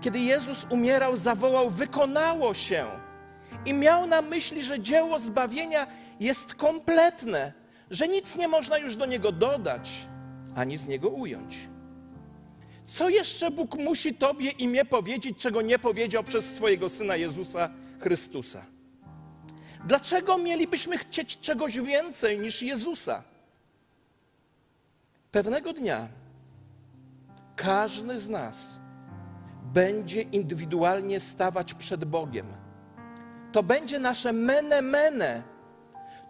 Kiedy 0.00 0.18
Jezus 0.18 0.66
umierał, 0.70 1.16
zawołał: 1.16 1.70
Wykonało 1.70 2.54
się. 2.54 2.86
I 3.66 3.74
miał 3.74 4.06
na 4.06 4.22
myśli, 4.22 4.64
że 4.64 4.80
dzieło 4.80 5.18
zbawienia 5.18 5.86
jest 6.20 6.54
kompletne, 6.54 7.52
że 7.90 8.08
nic 8.08 8.36
nie 8.36 8.48
można 8.48 8.78
już 8.78 8.96
do 8.96 9.06
niego 9.06 9.32
dodać 9.32 10.06
ani 10.56 10.76
z 10.76 10.86
niego 10.86 11.08
ująć. 11.08 11.56
Co 12.84 13.08
jeszcze 13.08 13.50
Bóg 13.50 13.74
musi 13.78 14.14
Tobie 14.14 14.50
i 14.50 14.68
mnie 14.68 14.84
powiedzieć, 14.84 15.38
czego 15.38 15.62
nie 15.62 15.78
powiedział 15.78 16.24
przez 16.24 16.54
swojego 16.54 16.88
syna 16.88 17.16
Jezusa 17.16 17.70
Chrystusa? 18.00 18.64
Dlaczego 19.84 20.38
mielibyśmy 20.38 20.98
chcieć 20.98 21.40
czegoś 21.40 21.80
więcej 21.80 22.38
niż 22.40 22.62
Jezusa? 22.62 23.22
Pewnego 25.32 25.72
dnia 25.72 26.08
każdy 27.56 28.18
z 28.18 28.28
nas 28.28 28.80
będzie 29.72 30.22
indywidualnie 30.22 31.20
stawać 31.20 31.74
przed 31.74 32.04
Bogiem. 32.04 32.46
To 33.52 33.62
będzie 33.62 33.98
nasze 33.98 34.32
mene 34.32 34.82
mene. 34.82 35.55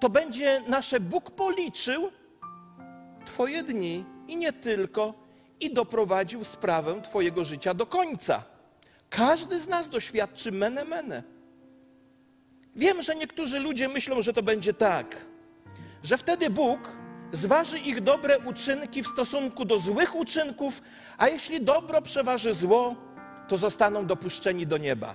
To 0.06 0.10
będzie 0.10 0.62
nasze 0.66 1.00
Bóg 1.00 1.30
policzył 1.30 2.10
Twoje 3.24 3.62
dni 3.62 4.04
i 4.28 4.36
nie 4.36 4.52
tylko, 4.52 5.14
i 5.60 5.74
doprowadził 5.74 6.44
sprawę 6.44 7.02
Twojego 7.02 7.44
życia 7.44 7.74
do 7.74 7.86
końca. 7.86 8.42
Każdy 9.10 9.60
z 9.60 9.68
nas 9.68 9.90
doświadczy 9.90 10.52
mene 10.52 10.84
mene. 10.84 11.22
Wiem, 12.76 13.02
że 13.02 13.14
niektórzy 13.14 13.60
ludzie 13.60 13.88
myślą, 13.88 14.22
że 14.22 14.32
to 14.32 14.42
będzie 14.42 14.74
tak, 14.74 15.26
że 16.02 16.18
wtedy 16.18 16.50
Bóg 16.50 16.96
zważy 17.32 17.78
ich 17.78 18.00
dobre 18.00 18.38
uczynki 18.38 19.02
w 19.02 19.06
stosunku 19.06 19.64
do 19.64 19.78
złych 19.78 20.14
uczynków, 20.14 20.82
a 21.18 21.28
jeśli 21.28 21.60
dobro 21.60 22.02
przeważy 22.02 22.52
zło, 22.52 22.96
to 23.48 23.58
zostaną 23.58 24.06
dopuszczeni 24.06 24.66
do 24.66 24.78
nieba. 24.78 25.14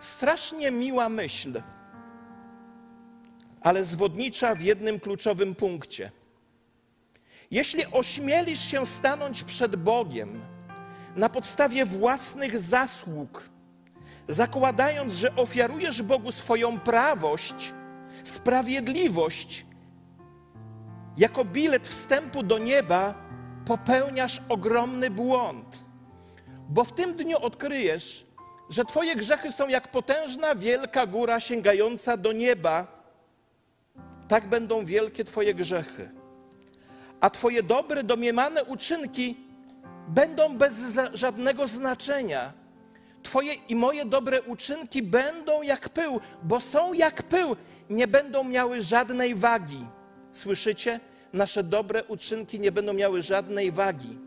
Strasznie 0.00 0.70
miła 0.70 1.08
myśl, 1.08 1.62
ale 3.64 3.84
zwodnicza 3.84 4.54
w 4.54 4.60
jednym 4.60 5.00
kluczowym 5.00 5.54
punkcie. 5.54 6.10
Jeśli 7.50 7.86
ośmielisz 7.92 8.64
się 8.70 8.86
stanąć 8.86 9.44
przed 9.44 9.76
Bogiem 9.76 10.40
na 11.16 11.28
podstawie 11.28 11.86
własnych 11.86 12.58
zasług, 12.58 13.48
zakładając, 14.28 15.14
że 15.14 15.36
ofiarujesz 15.36 16.02
Bogu 16.02 16.32
swoją 16.32 16.80
prawość, 16.80 17.72
sprawiedliwość, 18.24 19.66
jako 21.16 21.44
bilet 21.44 21.86
wstępu 21.86 22.42
do 22.42 22.58
nieba, 22.58 23.14
popełniasz 23.66 24.42
ogromny 24.48 25.10
błąd. 25.10 25.84
Bo 26.68 26.84
w 26.84 26.92
tym 26.92 27.16
dniu 27.16 27.38
odkryjesz, 27.38 28.26
że 28.70 28.84
Twoje 28.84 29.16
grzechy 29.16 29.52
są 29.52 29.68
jak 29.68 29.90
potężna, 29.90 30.54
wielka 30.54 31.06
góra 31.06 31.40
sięgająca 31.40 32.16
do 32.16 32.32
nieba. 32.32 33.03
Tak 34.28 34.48
będą 34.48 34.84
wielkie 34.84 35.24
Twoje 35.24 35.54
grzechy. 35.54 36.10
A 37.20 37.30
Twoje 37.30 37.62
dobre, 37.62 38.04
domniemane 38.04 38.64
uczynki 38.64 39.36
będą 40.08 40.56
bez 40.56 40.74
żadnego 41.14 41.68
znaczenia. 41.68 42.52
Twoje 43.22 43.52
i 43.68 43.76
moje 43.76 44.04
dobre 44.04 44.42
uczynki 44.42 45.02
będą 45.02 45.62
jak 45.62 45.88
pył, 45.88 46.20
bo 46.42 46.60
są 46.60 46.92
jak 46.92 47.22
pył, 47.22 47.56
nie 47.90 48.08
będą 48.08 48.44
miały 48.44 48.82
żadnej 48.82 49.34
wagi. 49.34 49.86
Słyszycie? 50.32 51.00
Nasze 51.32 51.62
dobre 51.62 52.04
uczynki 52.04 52.60
nie 52.60 52.72
będą 52.72 52.92
miały 52.92 53.22
żadnej 53.22 53.72
wagi. 53.72 54.18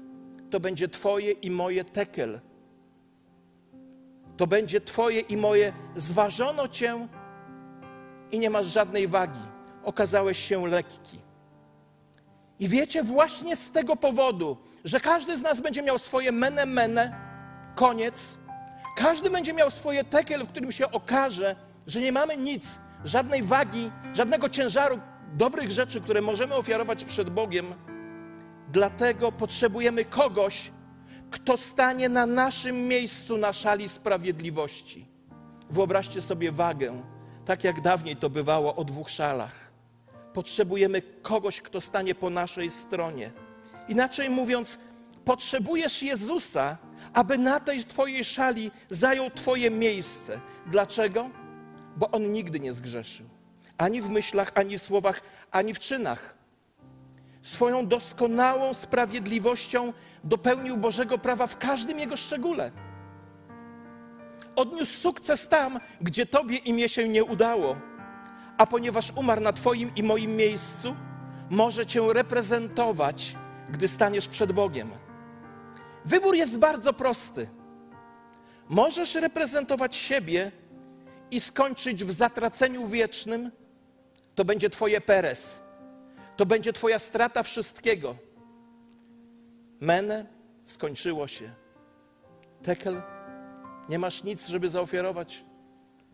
To 0.50 0.60
będzie 0.60 0.88
Twoje 0.88 1.32
i 1.32 1.52
moje 1.52 1.84
tekel. 1.84 2.40
To 4.38 4.48
będzie 4.48 4.82
Twoje 4.82 5.20
i 5.20 5.38
moje 5.38 5.74
zważono 5.96 6.68
Cię 6.68 7.08
i 8.32 8.40
nie 8.40 8.50
masz 8.50 8.66
żadnej 8.66 9.08
wagi. 9.08 9.57
Okazałeś 9.88 10.38
się 10.38 10.68
lekki. 10.68 11.20
I 12.60 12.68
wiecie, 12.68 13.04
właśnie 13.04 13.56
z 13.56 13.72
tego 13.72 13.96
powodu, 13.96 14.58
że 14.84 15.00
każdy 15.00 15.38
z 15.38 15.42
nas 15.42 15.60
będzie 15.60 15.82
miał 15.84 16.00
swoje 16.00 16.32
mene 16.32 16.66
mene, 16.66 17.16
koniec, 17.76 18.38
każdy 18.98 19.30
będzie 19.30 19.54
miał 19.54 19.72
swoje 19.72 20.04
tekel, 20.04 20.44
w 20.44 20.48
którym 20.48 20.72
się 20.72 20.92
okaże, 20.92 21.56
że 21.88 22.02
nie 22.02 22.12
mamy 22.12 22.38
nic, 22.38 22.80
żadnej 23.06 23.44
wagi, 23.44 23.92
żadnego 24.14 24.50
ciężaru 24.50 25.00
dobrych 25.34 25.72
rzeczy, 25.72 26.02
które 26.02 26.22
możemy 26.22 26.56
ofiarować 26.56 27.04
przed 27.04 27.30
Bogiem. 27.30 27.66
Dlatego 28.72 29.32
potrzebujemy 29.32 30.06
kogoś, 30.06 30.72
kto 31.32 31.58
stanie 31.58 32.10
na 32.10 32.26
naszym 32.26 32.88
miejscu 32.88 33.38
na 33.38 33.54
szali 33.54 33.90
sprawiedliwości. 33.90 35.06
Wyobraźcie 35.70 36.22
sobie 36.22 36.52
wagę, 36.52 37.04
tak 37.46 37.64
jak 37.64 37.82
dawniej 37.82 38.16
to 38.16 38.30
bywało 38.30 38.76
o 38.76 38.84
dwóch 38.84 39.10
szalach. 39.10 39.67
Potrzebujemy 40.38 41.02
kogoś, 41.22 41.62
kto 41.62 41.82
stanie 41.82 42.16
po 42.16 42.30
naszej 42.30 42.72
stronie. 42.72 43.32
Inaczej 43.88 44.30
mówiąc, 44.30 44.78
potrzebujesz 45.26 46.04
Jezusa, 46.04 46.78
aby 47.14 47.38
na 47.38 47.60
tej 47.60 47.84
Twojej 47.84 48.26
szali 48.26 48.72
zajął 48.90 49.30
Twoje 49.32 49.72
miejsce. 49.72 50.40
Dlaczego? 50.68 51.30
Bo 51.96 52.12
On 52.12 52.32
nigdy 52.32 52.60
nie 52.60 52.74
zgrzeszył. 52.74 53.26
Ani 53.78 54.02
w 54.02 54.10
myślach, 54.10 54.52
ani 54.56 54.78
w 54.78 54.82
słowach, 54.82 55.22
ani 55.52 55.74
w 55.74 55.80
czynach. 55.80 56.38
Swoją 57.42 57.88
doskonałą 57.88 58.74
sprawiedliwością 58.74 59.94
dopełnił 60.24 60.78
Bożego 60.78 61.18
prawa 61.18 61.48
w 61.48 61.58
każdym 61.58 62.00
jego 62.00 62.18
szczególe. 62.18 62.72
Odniósł 64.56 65.00
sukces 65.00 65.48
tam, 65.48 65.80
gdzie 66.02 66.26
Tobie 66.26 66.58
i 66.58 66.74
mnie 66.74 66.90
się 66.90 67.10
nie 67.10 67.24
udało. 67.24 67.87
A 68.58 68.66
ponieważ 68.66 69.12
umarł 69.16 69.42
na 69.42 69.54
Twoim 69.54 69.92
i 69.96 70.04
moim 70.04 70.36
miejscu, 70.36 70.96
może 71.50 71.86
Cię 71.86 72.14
reprezentować, 72.14 73.36
gdy 73.70 73.88
staniesz 73.88 74.28
przed 74.28 74.52
Bogiem. 74.52 74.92
Wybór 76.06 76.36
jest 76.36 76.58
bardzo 76.58 76.94
prosty. 76.94 77.50
Możesz 78.70 79.16
reprezentować 79.16 79.96
siebie 79.96 80.52
i 81.32 81.40
skończyć 81.40 82.04
w 82.04 82.12
zatraceniu 82.12 82.88
wiecznym, 82.88 83.52
to 84.36 84.46
będzie 84.46 84.70
Twoje 84.70 85.02
peres. 85.02 85.62
To 86.38 86.46
będzie 86.46 86.74
Twoja 86.74 87.00
strata 87.00 87.44
wszystkiego. 87.44 88.16
Mene 89.82 90.26
skończyło 90.66 91.28
się. 91.28 91.52
Tekel, 92.64 93.02
nie 93.90 94.00
masz 94.00 94.24
nic, 94.24 94.48
żeby 94.48 94.70
zaofiarować. 94.70 95.46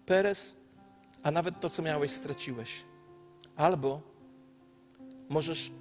Peres, 0.06 0.56
a 1.23 1.31
nawet 1.31 1.59
to, 1.59 1.69
co 1.69 1.81
miałeś, 1.81 2.12
straciłeś. 2.12 2.83
Albo 3.55 4.01
możesz 5.29 5.71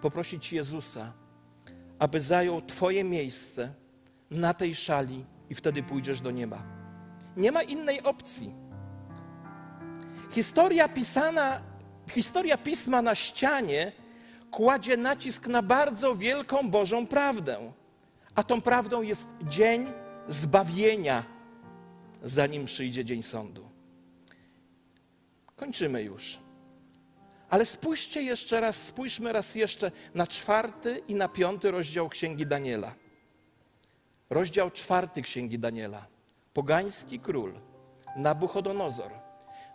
poprosić 0.00 0.52
Jezusa, 0.52 1.12
aby 1.98 2.20
zajął 2.20 2.62
Twoje 2.62 3.04
miejsce 3.04 3.74
na 4.30 4.54
tej 4.54 4.74
szali 4.74 5.24
i 5.50 5.54
wtedy 5.54 5.82
pójdziesz 5.82 6.20
do 6.20 6.30
nieba. 6.30 6.62
Nie 7.36 7.52
ma 7.52 7.62
innej 7.62 8.02
opcji. 8.02 8.54
Historia 10.30 10.88
pisana, 10.88 11.60
historia 12.08 12.58
pisma 12.58 13.02
na 13.02 13.14
ścianie 13.14 13.92
kładzie 14.50 14.96
nacisk 14.96 15.46
na 15.46 15.62
bardzo 15.62 16.14
wielką 16.14 16.70
Bożą 16.70 17.06
prawdę. 17.06 17.72
A 18.34 18.42
tą 18.42 18.60
prawdą 18.60 19.02
jest 19.02 19.28
dzień 19.42 19.92
zbawienia, 20.28 21.24
zanim 22.22 22.64
przyjdzie 22.64 23.04
dzień 23.04 23.22
sądu. 23.22 23.67
Kończymy 25.58 26.02
już. 26.02 26.40
Ale 27.50 27.66
spójrzcie 27.66 28.22
jeszcze 28.22 28.60
raz, 28.60 28.76
spójrzmy 28.82 29.32
raz 29.32 29.54
jeszcze 29.54 29.90
na 30.14 30.26
czwarty 30.26 31.02
i 31.08 31.14
na 31.14 31.28
piąty 31.28 31.70
rozdział 31.70 32.08
Księgi 32.08 32.46
Daniela. 32.46 32.94
Rozdział 34.30 34.70
czwarty 34.70 35.22
Księgi 35.22 35.58
Daniela. 35.58 36.06
Pogański 36.54 37.20
król 37.20 37.60
Nabuchodonozor 38.16 39.12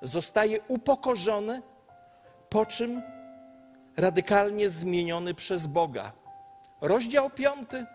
zostaje 0.01 0.61
upokorzony, 0.67 1.61
po 2.49 2.65
czym 2.65 3.01
radykalnie 3.97 4.69
zmieniony 4.69 5.33
przez 5.33 5.67
Boga. 5.67 6.11
Rozdział 6.81 7.29
piąty. 7.29 7.85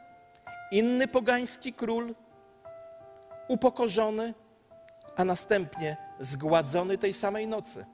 Inny 0.72 1.08
pogański 1.08 1.72
król, 1.72 2.14
upokorzony, 3.48 4.34
a 5.16 5.24
następnie 5.24 6.07
zgładzony 6.20 6.98
tej 6.98 7.12
samej 7.12 7.46
nocy. 7.46 7.86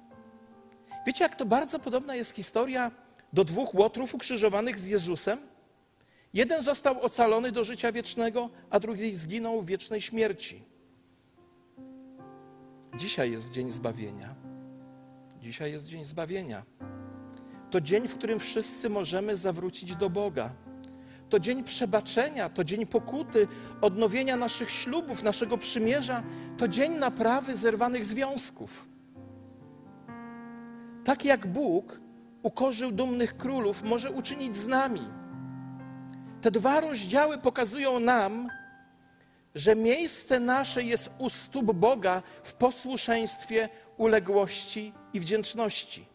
Wiecie, 1.06 1.24
jak 1.24 1.34
to 1.34 1.46
bardzo 1.46 1.78
podobna 1.78 2.14
jest 2.14 2.36
historia 2.36 2.90
do 3.32 3.44
dwóch 3.44 3.74
łotrów 3.74 4.14
ukrzyżowanych 4.14 4.78
z 4.78 4.86
Jezusem? 4.86 5.38
Jeden 6.34 6.62
został 6.62 7.00
ocalony 7.00 7.52
do 7.52 7.64
życia 7.64 7.92
wiecznego, 7.92 8.50
a 8.70 8.80
drugi 8.80 9.14
zginął 9.14 9.62
w 9.62 9.66
wiecznej 9.66 10.00
śmierci. 10.00 10.62
Dzisiaj 12.96 13.32
jest 13.32 13.50
dzień 13.50 13.70
zbawienia. 13.70 14.34
Dzisiaj 15.40 15.72
jest 15.72 15.88
dzień 15.88 16.04
zbawienia. 16.04 16.62
To 17.70 17.80
dzień, 17.80 18.08
w 18.08 18.14
którym 18.14 18.40
wszyscy 18.40 18.90
możemy 18.90 19.36
zawrócić 19.36 19.96
do 19.96 20.10
Boga. 20.10 20.54
To 21.28 21.40
dzień 21.40 21.64
przebaczenia, 21.64 22.48
to 22.48 22.64
dzień 22.64 22.86
pokuty, 22.86 23.46
odnowienia 23.80 24.36
naszych 24.36 24.70
ślubów, 24.70 25.22
naszego 25.22 25.58
przymierza, 25.58 26.22
to 26.58 26.68
dzień 26.68 26.92
naprawy 26.92 27.56
zerwanych 27.56 28.04
związków. 28.04 28.88
Tak 31.04 31.24
jak 31.24 31.46
Bóg 31.46 32.00
ukorzył 32.42 32.92
dumnych 32.92 33.36
królów, 33.36 33.82
może 33.82 34.10
uczynić 34.10 34.56
z 34.56 34.66
nami. 34.66 35.00
Te 36.40 36.50
dwa 36.50 36.80
rozdziały 36.80 37.38
pokazują 37.38 38.00
nam, 38.00 38.48
że 39.54 39.76
miejsce 39.76 40.40
nasze 40.40 40.82
jest 40.82 41.10
u 41.18 41.30
stóp 41.30 41.72
Boga 41.72 42.22
w 42.42 42.52
posłuszeństwie, 42.52 43.68
uległości 43.96 44.92
i 45.12 45.20
wdzięczności. 45.20 46.06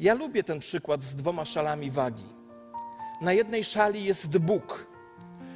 Ja 0.00 0.14
lubię 0.14 0.44
ten 0.44 0.58
przykład 0.58 1.02
z 1.02 1.14
dwoma 1.14 1.44
szalami 1.44 1.90
wagi. 1.90 2.43
Na 3.24 3.32
jednej 3.32 3.64
szali 3.64 4.04
jest 4.04 4.38
Bóg 4.38 4.86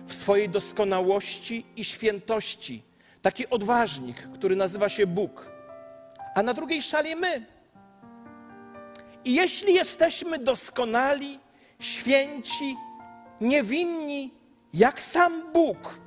w 0.07 0.15
swojej 0.15 0.49
doskonałości 0.49 1.67
i 1.77 1.85
świętości, 1.85 2.83
taki 3.23 3.51
odważnik, 3.51 4.17
który 4.17 4.57
nazywa 4.57 4.89
się 4.89 5.07
Bóg, 5.07 5.53
a 6.35 6.43
na 6.43 6.55
drugiej 6.55 6.83
szali 6.83 7.17
my. 7.17 7.47
I 9.25 9.35
jeśli 9.35 9.75
jesteśmy 9.75 10.39
doskonali, 10.39 11.39
święci, 11.81 12.77
niewinni, 13.41 14.35
jak 14.75 15.03
sam 15.03 15.53
Bóg, 15.53 16.01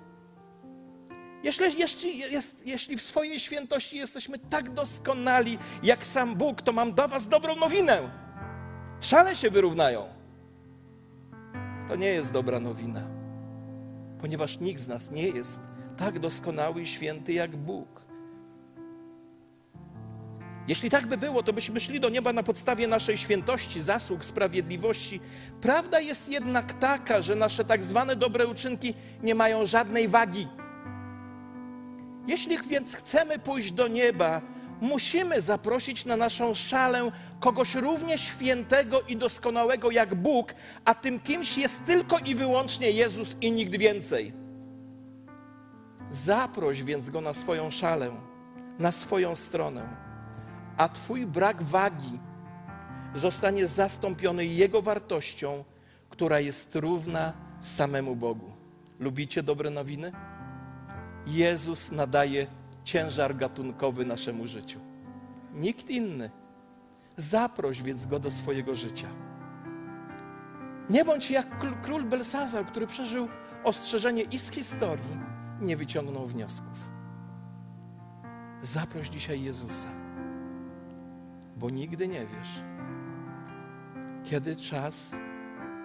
jeśli, 1.43 1.80
jeśli, 1.80 2.20
jest, 2.20 2.68
jeśli 2.68 2.97
w 2.97 3.01
swojej 3.01 3.39
świętości 3.39 3.97
jesteśmy 3.97 4.39
tak 4.39 4.70
doskonali 4.70 5.57
jak 5.84 6.05
sam 6.05 6.36
Bóg, 6.36 6.62
to 6.62 6.72
mam 6.72 6.93
do 6.93 7.07
Was 7.07 7.28
dobrą 7.28 7.55
nowinę. 7.55 8.09
Szale 9.01 9.36
się 9.36 9.49
wyrównają. 9.49 10.20
To 11.91 11.95
nie 11.95 12.07
jest 12.07 12.33
dobra 12.33 12.59
nowina, 12.59 13.01
ponieważ 14.21 14.59
nikt 14.59 14.81
z 14.81 14.87
nas 14.87 15.11
nie 15.11 15.27
jest 15.27 15.59
tak 15.97 16.19
doskonały 16.19 16.81
i 16.81 16.85
święty 16.85 17.33
jak 17.33 17.55
Bóg. 17.55 18.01
Jeśli 20.67 20.89
tak 20.89 21.07
by 21.07 21.17
było, 21.17 21.43
to 21.43 21.53
byśmy 21.53 21.79
szli 21.79 21.99
do 21.99 22.09
nieba 22.09 22.33
na 22.33 22.43
podstawie 22.43 22.87
naszej 22.87 23.17
świętości, 23.17 23.81
zasług, 23.81 24.25
sprawiedliwości. 24.25 25.19
Prawda 25.61 25.99
jest 25.99 26.29
jednak 26.29 26.73
taka, 26.73 27.21
że 27.21 27.35
nasze 27.35 27.65
tak 27.65 27.83
zwane 27.83 28.15
dobre 28.15 28.47
uczynki 28.47 28.93
nie 29.23 29.35
mają 29.35 29.65
żadnej 29.65 30.07
wagi. 30.07 30.47
Jeśli 32.27 32.57
więc 32.57 32.95
chcemy 32.95 33.39
pójść 33.39 33.71
do 33.71 33.87
nieba, 33.87 34.41
musimy 34.82 35.41
zaprosić 35.41 36.05
na 36.05 36.17
naszą 36.17 36.53
szalę 36.53 37.11
kogoś 37.39 37.75
równie 37.75 38.17
świętego 38.17 39.01
i 39.01 39.17
doskonałego 39.17 39.91
jak 39.91 40.15
Bóg, 40.15 40.53
a 40.86 40.95
tym 40.95 41.19
kimś 41.19 41.57
jest 41.57 41.84
tylko 41.86 42.17
i 42.17 42.36
wyłącznie 42.36 42.91
Jezus 42.91 43.36
i 43.41 43.51
nikt 43.51 43.75
więcej. 43.75 44.34
Zaproś 46.11 46.84
więc 46.84 47.09
go 47.09 47.21
na 47.21 47.34
swoją 47.34 47.71
szalę, 47.71 48.11
na 48.79 48.91
swoją 48.91 49.36
stronę, 49.36 49.95
a 50.77 50.89
Twój 50.89 51.25
brak 51.25 51.63
wagi 51.63 52.19
zostanie 53.15 53.67
zastąpiony 53.67 54.45
Jego 54.45 54.82
wartością, 54.82 55.63
która 56.09 56.39
jest 56.39 56.75
równa 56.75 57.34
samemu 57.61 58.15
Bogu. 58.15 58.51
Lubicie 58.99 59.43
dobre 59.43 59.69
nowiny? 59.69 60.11
Jezus 61.27 61.91
nadaje 61.91 62.47
ciężar 62.84 63.36
gatunkowy 63.36 64.05
naszemu 64.05 64.47
życiu. 64.47 64.79
Nikt 65.53 65.89
inny. 65.89 66.29
Zaproś 67.17 67.84
więc 67.84 68.05
go 68.05 68.19
do 68.19 68.32
swojego 68.32 68.75
życia. 68.75 69.07
Nie 70.89 71.05
bądź 71.05 71.32
jak 71.32 71.82
król 71.82 72.03
Belsazar, 72.03 72.65
który 72.65 72.88
przeżył 72.88 73.27
ostrzeżenie 73.63 74.23
i 74.23 74.38
z 74.38 74.51
historii 74.51 75.19
nie 75.61 75.77
wyciągnął 75.77 76.25
wniosków. 76.25 76.91
Zaproś 78.61 79.09
dzisiaj 79.09 79.43
Jezusa, 79.43 79.89
bo 81.57 81.69
nigdy 81.69 82.07
nie 82.07 82.25
wiesz, 82.25 82.63
kiedy 84.23 84.55
czas, 84.55 85.15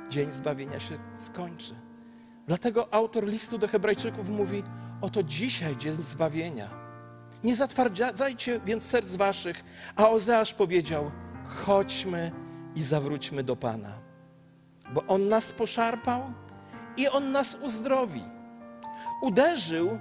dzień 0.09 0.33
zbawienia 0.33 0.81
się 0.81 0.99
skończy. 1.17 1.75
Dlatego 2.47 2.95
autor 2.95 3.27
listu 3.27 3.59
do 3.59 3.69
Hebrajczyków 3.69 4.31
mówi: 4.31 4.63
Oto 5.01 5.23
dzisiaj 5.23 5.77
dzień 5.77 5.93
zbawienia. 5.93 6.86
Nie 7.45 7.57
zatwardzajcie 7.57 8.61
więc 8.65 8.85
serc 8.85 9.15
waszych, 9.15 9.65
a 9.97 10.09
Ozeasz 10.09 10.55
powiedział: 10.55 11.11
Chodźmy 11.47 12.33
i 12.75 12.83
zawróćmy 12.83 13.43
do 13.43 13.57
Pana, 13.57 13.93
bo 14.95 15.05
On 15.07 15.29
nas 15.29 15.53
poszarpał 15.53 16.33
i 16.97 17.09
On 17.09 17.33
nas 17.33 17.57
uzdrowi. 17.63 18.23
Uderzył, 19.23 19.99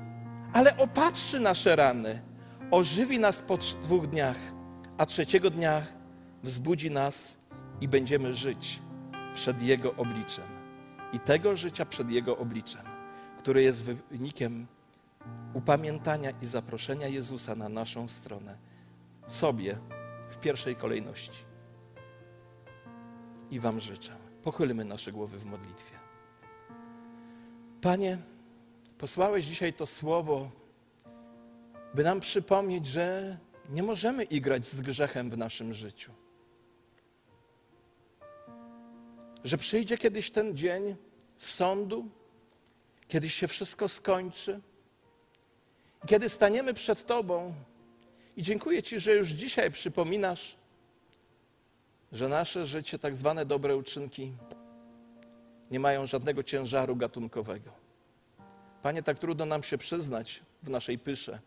ale 0.54 0.78
opatrzy 0.78 1.40
nasze 1.40 1.76
rany, 1.76 2.22
ożywi 2.72 3.20
nas 3.20 3.42
po 3.42 3.58
dwóch 3.58 4.08
dniach, 4.08 4.38
a 4.98 5.06
trzeciego 5.06 5.50
dnia 5.50 5.82
wzbudzi 6.44 6.92
nas 6.92 7.38
i 7.82 7.88
będziemy 7.88 8.34
żyć 8.34 8.82
przed 9.34 9.62
Jego 9.62 9.96
obliczem. 9.96 10.46
I 11.14 11.20
tego 11.20 11.56
życia 11.56 11.86
przed 11.86 12.12
Jego 12.12 12.38
obliczem, 12.38 12.82
które 13.38 13.62
jest 13.62 13.84
wynikiem 13.84 14.68
upamiętania 15.54 16.32
i 16.42 16.46
zaproszenia 16.46 17.08
Jezusa 17.08 17.56
na 17.56 17.70
naszą 17.70 18.08
stronę, 18.08 18.58
sobie 19.28 19.78
w 20.30 20.38
pierwszej 20.38 20.76
kolejności. 20.76 21.44
I 23.52 23.60
Wam 23.60 23.80
życzę. 23.80 24.12
Pochylmy 24.44 24.86
nasze 24.86 25.12
głowy 25.12 25.40
w 25.40 25.46
modlitwie. 25.46 25.96
Panie, 27.82 28.18
posłałeś 28.98 29.46
dzisiaj 29.46 29.74
to 29.74 29.86
słowo, 29.86 30.50
by 31.94 32.04
nam 32.04 32.20
przypomnieć, 32.20 32.86
że 32.86 33.38
nie 33.70 33.84
możemy 33.84 34.24
igrać 34.24 34.66
z 34.66 34.82
grzechem 34.82 35.30
w 35.30 35.38
naszym 35.38 35.74
życiu. 35.74 36.12
Że 39.44 39.58
przyjdzie 39.58 39.98
kiedyś 39.98 40.32
ten 40.32 40.58
dzień 40.58 40.96
sądu, 41.38 42.10
kiedyś 43.08 43.34
się 43.34 43.48
wszystko 43.48 43.90
skończy 43.90 44.62
kiedy 46.06 46.30
staniemy 46.30 46.74
przed 46.74 47.06
Tobą 47.06 47.54
i 48.38 48.44
dziękuję 48.44 48.84
Ci, 48.84 49.00
że 49.00 49.16
już 49.16 49.30
dzisiaj 49.30 49.72
przypominasz, 49.72 50.56
że 52.12 52.28
nasze 52.30 52.66
życie, 52.66 53.00
tak 53.00 53.16
zwane 53.16 53.46
dobre 53.46 53.76
uczynki, 53.76 54.32
nie 55.72 55.80
mają 55.80 56.06
żadnego 56.06 56.44
ciężaru 56.44 56.96
gatunkowego. 56.96 57.72
Panie, 58.82 59.04
tak 59.04 59.18
trudno 59.20 59.46
nam 59.46 59.64
się 59.64 59.78
przyznać 59.78 60.42
w 60.64 60.70
naszej 60.70 61.00
pysze, 61.00 61.40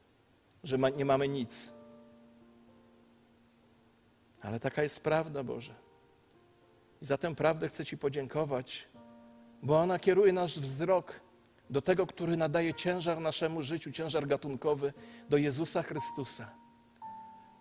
że 0.64 0.78
ma, 0.78 0.88
nie 0.88 1.04
mamy 1.04 1.28
nic. 1.28 1.72
Ale 4.42 4.60
taka 4.60 4.82
jest 4.82 5.00
prawda, 5.00 5.44
Boże. 5.44 5.74
I 7.02 7.04
za 7.04 7.18
tę 7.18 7.34
prawdę 7.34 7.68
chcę 7.68 7.84
Ci 7.84 7.98
podziękować, 7.98 8.88
bo 9.62 9.80
ona 9.80 9.98
kieruje 9.98 10.32
nasz 10.32 10.58
wzrok 10.58 11.20
do 11.70 11.82
tego, 11.82 12.06
który 12.06 12.36
nadaje 12.36 12.74
ciężar 12.74 13.20
naszemu 13.20 13.62
życiu, 13.62 13.92
ciężar 13.92 14.26
gatunkowy, 14.26 14.92
do 15.28 15.36
Jezusa 15.36 15.82
Chrystusa, 15.82 16.54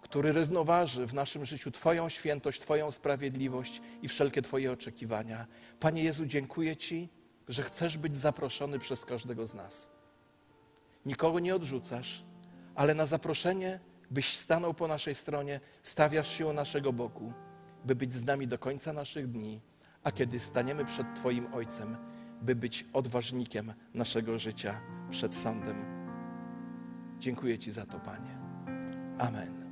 który 0.01 0.31
równoważy 0.31 1.07
w 1.07 1.13
naszym 1.13 1.45
życiu 1.45 1.71
Twoją 1.71 2.09
świętość, 2.09 2.61
Twoją 2.61 2.91
sprawiedliwość 2.91 3.81
i 4.01 4.07
wszelkie 4.07 4.41
Twoje 4.41 4.71
oczekiwania. 4.71 5.47
Panie 5.79 6.03
Jezu, 6.03 6.25
dziękuję 6.25 6.75
Ci, 6.75 7.09
że 7.47 7.63
chcesz 7.63 7.97
być 7.97 8.15
zaproszony 8.15 8.79
przez 8.79 9.05
każdego 9.05 9.45
z 9.45 9.53
nas. 9.53 9.91
Nikogo 11.05 11.39
nie 11.39 11.55
odrzucasz, 11.55 12.25
ale 12.75 12.93
na 12.93 13.05
zaproszenie, 13.05 13.79
byś 14.11 14.37
stanął 14.37 14.73
po 14.73 14.87
naszej 14.87 15.15
stronie, 15.15 15.59
stawiasz 15.83 16.37
się 16.37 16.45
u 16.47 16.53
naszego 16.53 16.93
boku, 16.93 17.33
by 17.85 17.95
być 17.95 18.13
z 18.13 18.25
nami 18.25 18.47
do 18.47 18.59
końca 18.59 18.93
naszych 18.93 19.31
dni, 19.31 19.61
a 20.03 20.11
kiedy 20.11 20.39
staniemy 20.39 20.85
przed 20.85 21.15
Twoim 21.15 21.53
Ojcem, 21.53 21.97
by 22.41 22.55
być 22.55 22.85
odważnikiem 22.93 23.73
naszego 23.93 24.37
życia 24.37 24.81
przed 25.09 25.35
sądem. 25.35 25.85
Dziękuję 27.19 27.59
Ci 27.59 27.71
za 27.71 27.85
to, 27.85 27.99
Panie. 27.99 28.39
Amen. 29.19 29.66